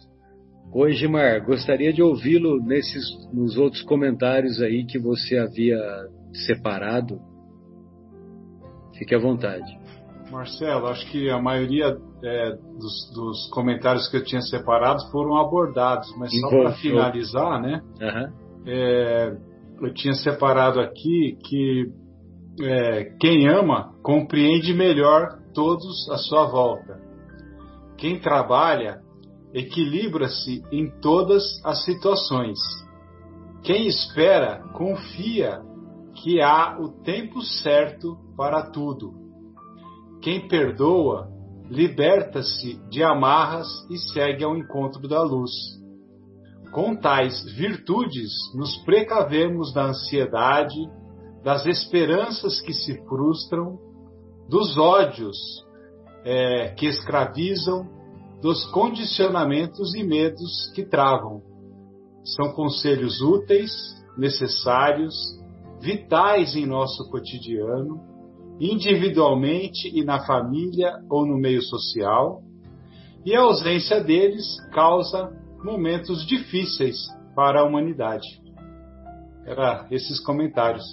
Oi, 0.73 0.93
Gimar, 0.93 1.45
gostaria 1.45 1.91
de 1.91 2.01
ouvi-lo 2.01 2.63
nesses 2.63 3.03
nos 3.33 3.57
outros 3.57 3.81
comentários 3.83 4.61
aí 4.61 4.85
que 4.85 4.97
você 4.97 5.37
havia 5.37 5.77
separado. 6.47 7.19
Fique 8.97 9.13
à 9.13 9.19
vontade. 9.19 9.77
Marcelo, 10.31 10.87
acho 10.87 11.11
que 11.11 11.29
a 11.29 11.41
maioria 11.41 11.97
é, 12.23 12.51
dos, 12.79 13.11
dos, 13.13 13.49
comentários 13.51 14.07
que 14.07 14.15
eu 14.15 14.23
tinha 14.23 14.41
separado 14.41 15.05
foram 15.11 15.37
abordados, 15.37 16.07
mas 16.17 16.31
só 16.39 16.49
para 16.49 16.71
finalizar, 16.73 17.61
né? 17.61 17.81
Uhum. 18.01 18.33
É, 18.65 19.37
eu 19.81 19.93
tinha 19.93 20.13
separado 20.13 20.79
aqui 20.79 21.37
que 21.45 21.91
é, 22.61 23.03
quem 23.19 23.47
ama 23.49 23.93
compreende 24.01 24.73
melhor 24.73 25.37
todos 25.53 26.09
à 26.09 26.17
sua 26.17 26.45
volta. 26.47 27.04
Quem 27.97 28.19
trabalha 28.19 29.01
equilibra-se 29.53 30.63
em 30.71 30.89
todas 30.99 31.43
as 31.63 31.83
situações. 31.85 32.59
Quem 33.63 33.87
espera 33.87 34.61
confia 34.73 35.61
que 36.15 36.41
há 36.41 36.77
o 36.79 36.89
tempo 37.03 37.41
certo 37.41 38.17
para 38.35 38.69
tudo. 38.69 39.13
Quem 40.21 40.47
perdoa 40.47 41.29
liberta-se 41.69 42.75
de 42.89 43.01
amarras 43.01 43.67
e 43.89 43.97
segue 43.97 44.43
ao 44.43 44.57
encontro 44.57 45.07
da 45.07 45.21
luz. 45.23 45.51
Com 46.71 46.95
tais 46.95 47.43
virtudes, 47.53 48.31
nos 48.53 48.75
precavemos 48.83 49.73
da 49.73 49.85
ansiedade, 49.85 50.77
das 51.43 51.65
esperanças 51.65 52.59
que 52.59 52.73
se 52.73 53.01
frustram, 53.07 53.79
dos 54.49 54.77
ódios 54.77 55.64
é, 56.25 56.69
que 56.69 56.87
escravizam, 56.87 57.87
dos 58.41 58.65
condicionamentos 58.71 59.95
e 59.95 60.03
medos 60.03 60.71
que 60.73 60.83
travam. 60.83 61.41
São 62.23 62.51
conselhos 62.53 63.21
úteis, 63.21 63.71
necessários, 64.17 65.15
vitais 65.79 66.55
em 66.55 66.65
nosso 66.65 67.09
cotidiano, 67.09 68.01
individualmente 68.59 69.87
e 69.93 70.03
na 70.03 70.25
família 70.25 70.91
ou 71.09 71.25
no 71.25 71.37
meio 71.37 71.61
social, 71.61 72.41
e 73.23 73.35
a 73.35 73.41
ausência 73.41 74.03
deles 74.03 74.57
causa 74.71 75.31
momentos 75.63 76.25
difíceis 76.25 76.97
para 77.35 77.61
a 77.61 77.63
humanidade. 77.63 78.27
Era 79.45 79.87
esses 79.91 80.19
comentários. 80.19 80.83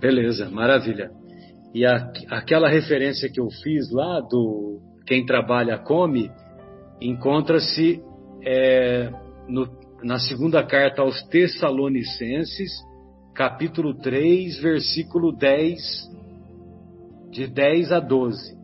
Beleza, 0.00 0.50
maravilha. 0.50 1.21
E 1.74 1.86
a, 1.86 2.12
aquela 2.30 2.68
referência 2.68 3.30
que 3.30 3.40
eu 3.40 3.48
fiz 3.62 3.90
lá 3.90 4.20
do 4.20 4.80
quem 5.06 5.24
trabalha 5.24 5.78
come, 5.78 6.30
encontra-se 7.00 8.00
é, 8.44 9.10
na 10.02 10.18
segunda 10.18 10.64
carta 10.64 11.02
aos 11.02 11.22
Tessalonicenses, 11.24 12.70
capítulo 13.34 13.94
3, 13.94 14.60
versículo 14.60 15.32
10, 15.32 15.78
de 17.30 17.46
10 17.46 17.92
a 17.92 18.00
12. 18.00 18.56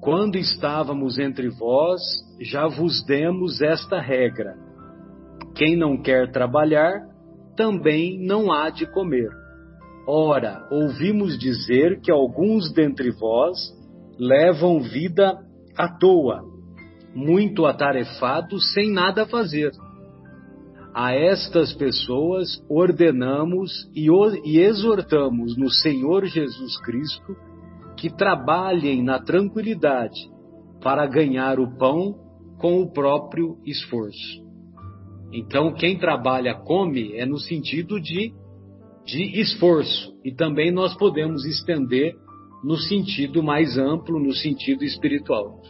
Quando 0.00 0.36
estávamos 0.36 1.18
entre 1.18 1.48
vós, 1.48 2.00
já 2.40 2.66
vos 2.66 3.04
demos 3.06 3.60
esta 3.62 4.00
regra: 4.00 4.56
quem 5.54 5.76
não 5.76 6.02
quer 6.02 6.32
trabalhar, 6.32 7.08
também 7.56 8.18
não 8.18 8.52
há 8.52 8.68
de 8.70 8.86
comer. 8.86 9.41
Ora, 10.06 10.66
ouvimos 10.70 11.38
dizer 11.38 12.00
que 12.00 12.10
alguns 12.10 12.72
dentre 12.72 13.10
vós 13.12 13.58
levam 14.18 14.80
vida 14.80 15.38
à 15.76 15.88
toa, 15.88 16.42
muito 17.14 17.66
atarefados, 17.66 18.72
sem 18.72 18.90
nada 18.90 19.26
fazer. 19.26 19.70
A 20.94 21.14
estas 21.14 21.72
pessoas 21.74 22.62
ordenamos 22.68 23.70
e, 23.94 24.08
e 24.44 24.58
exortamos 24.58 25.56
no 25.56 25.70
Senhor 25.70 26.26
Jesus 26.26 26.78
Cristo 26.82 27.34
que 27.96 28.10
trabalhem 28.10 29.02
na 29.02 29.18
tranquilidade 29.20 30.20
para 30.82 31.06
ganhar 31.06 31.60
o 31.60 31.76
pão 31.78 32.14
com 32.58 32.82
o 32.82 32.92
próprio 32.92 33.56
esforço. 33.64 34.42
Então, 35.32 35.72
quem 35.72 35.98
trabalha 35.98 36.54
come 36.54 37.16
é 37.16 37.24
no 37.24 37.38
sentido 37.38 37.98
de, 38.00 38.34
de 39.04 39.40
esforço, 39.40 40.12
e 40.24 40.32
também 40.32 40.70
nós 40.70 40.94
podemos 40.96 41.44
estender 41.44 42.14
no 42.62 42.76
sentido 42.76 43.42
mais 43.42 43.76
amplo, 43.76 44.20
no 44.20 44.32
sentido 44.32 44.84
espiritual. 44.84 45.60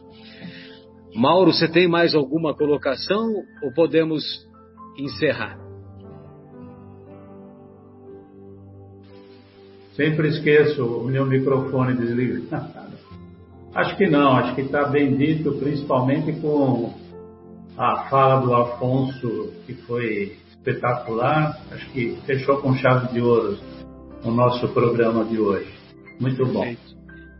Mauro, 1.15 1.53
você 1.53 1.69
tem 1.69 1.89
mais 1.89 2.15
alguma 2.15 2.55
colocação 2.55 3.35
ou 3.63 3.73
podemos 3.75 4.23
encerrar? 4.99 5.59
Sempre 9.95 10.29
esqueço 10.29 10.85
o 10.85 11.05
meu 11.05 11.27
microfone 11.27 11.95
desligado. 11.95 12.73
acho 13.75 13.97
que 13.97 14.09
não, 14.09 14.33
acho 14.33 14.55
que 14.55 14.63
está 14.63 14.85
bem 14.85 15.15
dito, 15.17 15.53
principalmente 15.53 16.33
com 16.41 16.95
a 17.77 18.09
fala 18.09 18.41
do 18.41 18.55
Afonso, 18.55 19.53
que 19.67 19.75
foi 19.75 20.39
espetacular. 20.63 21.59
Acho 21.73 21.91
que 21.91 22.17
fechou 22.25 22.59
com 22.59 22.75
chave 22.75 23.13
de 23.13 23.21
ouro 23.21 23.59
o 24.25 24.31
nosso 24.31 24.69
programa 24.69 25.25
de 25.25 25.39
hoje. 25.39 25.69
Muito 26.21 26.47
bom. 26.47 26.65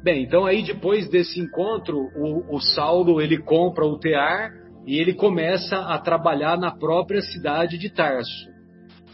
Bem, 0.03 0.25
então 0.25 0.45
aí 0.45 0.63
depois 0.63 1.09
desse 1.09 1.41
encontro, 1.41 1.97
o, 2.17 2.57
o 2.57 2.61
Saulo 2.61 3.21
ele 3.21 3.39
compra 3.39 3.87
o 3.87 3.99
tear 3.99 4.51
e 4.85 5.01
ele 5.01 5.15
começa 5.15 5.77
a 5.77 5.97
trabalhar 5.99 6.59
na 6.59 6.73
própria 6.73 7.23
cidade 7.23 7.79
de 7.79 7.89
Tarso. 7.89 8.51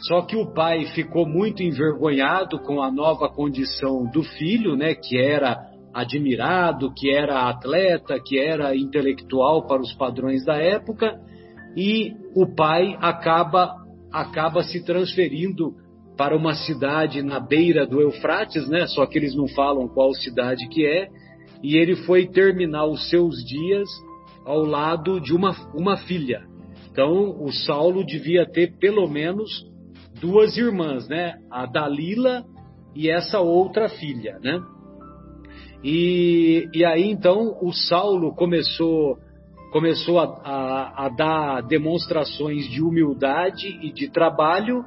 Só 0.06 0.22
que 0.22 0.36
o 0.36 0.54
pai 0.54 0.86
ficou 0.94 1.28
muito 1.28 1.62
envergonhado 1.62 2.58
com 2.60 2.80
a 2.80 2.90
nova 2.90 3.28
condição 3.28 4.04
do 4.10 4.22
filho, 4.22 4.76
né, 4.76 4.94
que 4.94 5.18
era 5.18 5.58
admirado, 5.92 6.94
que 6.94 7.10
era 7.10 7.48
atleta, 7.48 8.16
que 8.24 8.38
era 8.38 8.74
intelectual 8.76 9.66
para 9.66 9.82
os 9.82 9.92
padrões 9.94 10.44
da 10.44 10.56
época, 10.56 11.18
e 11.76 12.14
o 12.34 12.46
pai 12.54 12.96
acaba 13.00 13.74
acaba 14.12 14.62
se 14.62 14.84
transferindo 14.84 15.74
para 16.16 16.36
uma 16.36 16.54
cidade 16.54 17.22
na 17.22 17.38
beira 17.38 17.86
do 17.86 18.00
Eufrates, 18.00 18.68
né? 18.68 18.86
Só 18.86 19.06
que 19.06 19.16
eles 19.16 19.34
não 19.36 19.46
falam 19.48 19.88
qual 19.88 20.12
cidade 20.14 20.68
que 20.68 20.84
é. 20.84 21.08
E 21.62 21.76
ele 21.76 21.96
foi 21.96 22.26
terminar 22.26 22.86
os 22.86 23.08
seus 23.08 23.36
dias 23.44 23.88
ao 24.44 24.64
lado 24.64 25.20
de 25.20 25.34
uma, 25.34 25.54
uma 25.74 25.96
filha. 25.96 26.42
Então, 26.90 27.40
o 27.40 27.52
Saulo 27.52 28.04
devia 28.04 28.44
ter 28.44 28.76
pelo 28.78 29.08
menos 29.08 29.64
duas 30.20 30.56
irmãs, 30.56 31.08
né? 31.08 31.34
A 31.50 31.66
Dalila 31.66 32.44
e 32.94 33.08
essa 33.08 33.38
outra 33.38 33.88
filha, 33.88 34.38
né? 34.42 34.60
E, 35.84 36.68
e 36.74 36.84
aí 36.84 37.08
então 37.08 37.56
o 37.62 37.72
Saulo 37.72 38.34
começou 38.34 39.16
começou 39.70 40.18
a, 40.18 40.24
a, 40.24 41.06
a 41.06 41.08
dar 41.08 41.62
demonstrações 41.62 42.68
de 42.68 42.82
humildade 42.82 43.68
e 43.82 43.92
de 43.92 44.10
trabalho 44.10 44.84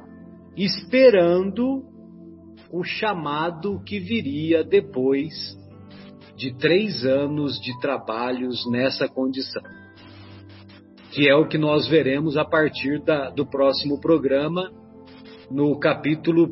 esperando 0.56 1.84
o 2.70 2.82
chamado 2.82 3.80
que 3.84 3.98
viria 3.98 4.64
depois 4.64 5.56
de 6.36 6.54
três 6.56 7.04
anos 7.04 7.60
de 7.60 7.78
trabalhos 7.80 8.68
nessa 8.70 9.08
condição. 9.08 9.62
Que 11.12 11.28
é 11.28 11.36
o 11.36 11.46
que 11.46 11.58
nós 11.58 11.86
veremos 11.86 12.36
a 12.36 12.44
partir 12.44 13.02
da, 13.04 13.30
do 13.30 13.46
próximo 13.46 14.00
programa, 14.00 14.72
no 15.50 15.78
capítulo 15.78 16.48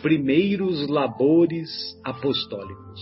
Primeiros 0.00 0.88
Labores 0.88 1.68
Apostólicos. 2.04 3.00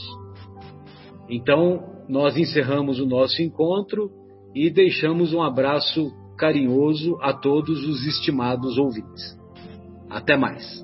Então, 1.29 2.05
nós 2.09 2.37
encerramos 2.37 2.99
o 2.99 3.07
nosso 3.07 3.43
encontro 3.43 4.24
e 4.55 4.71
deixamos 4.71 5.33
um 5.33 5.43
abraço 5.43 6.13
carinhoso 6.37 7.19
a 7.21 7.33
todos 7.33 7.85
os 7.85 8.07
estimados 8.07 8.79
ouvintes. 8.79 9.37
Até 10.11 10.37
mais. 10.37 10.84